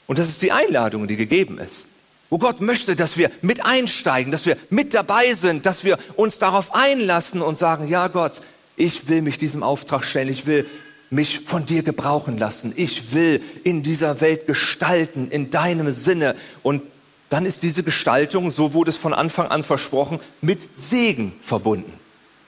Und 0.07 0.19
das 0.19 0.29
ist 0.29 0.43
die 0.43 0.53
Einladung, 0.53 1.07
die 1.07 1.17
gegeben 1.17 1.59
ist. 1.59 1.89
Wo 2.31 2.39
Gott 2.39 2.61
möchte, 2.61 2.95
dass 2.95 3.17
wir 3.17 3.31
mit 3.41 3.65
einsteigen, 3.65 4.31
dass 4.33 4.45
wir 4.45 4.57
mit 4.69 4.93
dabei 4.93 5.35
sind, 5.35 5.65
dass 5.65 5.85
wir 5.85 5.99
uns 6.17 6.39
darauf 6.39 6.75
einlassen 6.75 7.41
und 7.41 7.59
sagen, 7.59 7.89
ja 7.89 8.09
Gott, 8.09 8.43
ich 8.77 9.09
will 9.09 9.23
mich 9.23 9.39
diesem 9.39 9.63
Auftrag 9.63 10.05
stellen, 10.05 10.29
ich 10.29 10.47
will 10.47 10.67
mich 11.11 11.41
von 11.47 11.65
dir 11.65 11.83
gebrauchen 11.83 12.37
lassen, 12.37 12.73
ich 12.77 13.15
will 13.15 13.43
in 13.65 13.83
dieser 13.83 14.21
Welt 14.21 14.47
gestalten, 14.47 15.31
in 15.31 15.49
deinem 15.51 15.91
Sinne. 15.91 16.37
Und 16.63 16.83
dann 17.31 17.47
ist 17.47 17.63
diese 17.63 17.83
Gestaltung, 17.83 18.51
so 18.51 18.75
wurde 18.75 18.91
es 18.91 18.99
von 18.99 19.15
Anfang 19.15 19.49
an 19.49 19.63
versprochen, 19.63 20.21
mit 20.43 20.69
Segen 20.79 21.33
verbunden. 21.41 21.93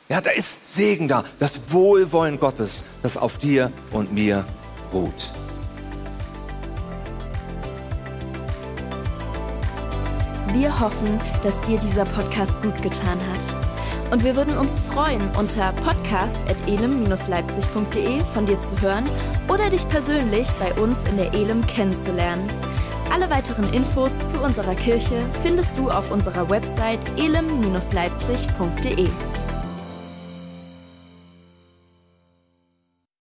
Ja, 0.09 0.21
da 0.21 0.31
ist 0.31 0.75
Segen 0.75 1.09
da, 1.09 1.25
das 1.39 1.73
Wohlwollen 1.73 2.39
Gottes, 2.41 2.85
das 3.03 3.17
auf 3.17 3.39
dir 3.39 3.73
und 3.93 4.13
mir 4.13 4.45
ruht. 4.93 5.31
Wir 10.53 10.81
hoffen, 10.81 11.21
dass 11.43 11.61
dir 11.63 11.79
dieser 11.79 12.05
Podcast 12.05 12.63
gut 12.63 12.81
getan 12.83 13.19
hat. 13.33 13.41
Und 14.11 14.25
wir 14.25 14.35
würden 14.35 14.59
uns 14.59 14.81
freuen, 14.81 15.23
unter 15.39 15.73
podcast.elem-leipzig.de 15.85 18.25
von 18.35 18.47
dir 18.47 18.61
zu 18.61 18.81
hören 18.81 19.05
oder 19.49 19.71
dich 19.71 19.89
persönlich 19.89 20.49
bei 20.59 20.73
uns 20.75 20.99
in 21.11 21.17
der 21.17 21.33
Elem 21.33 21.65
kennenzulernen. 21.67 22.49
Alle 23.13 23.31
weiteren 23.31 23.73
Infos 23.73 24.19
zu 24.27 24.41
unserer 24.41 24.75
Kirche 24.75 25.25
findest 25.43 25.79
du 25.79 25.89
auf 25.91 26.11
unserer 26.11 26.51
Website 26.51 26.99
elem-leipzig.de. 27.17 29.09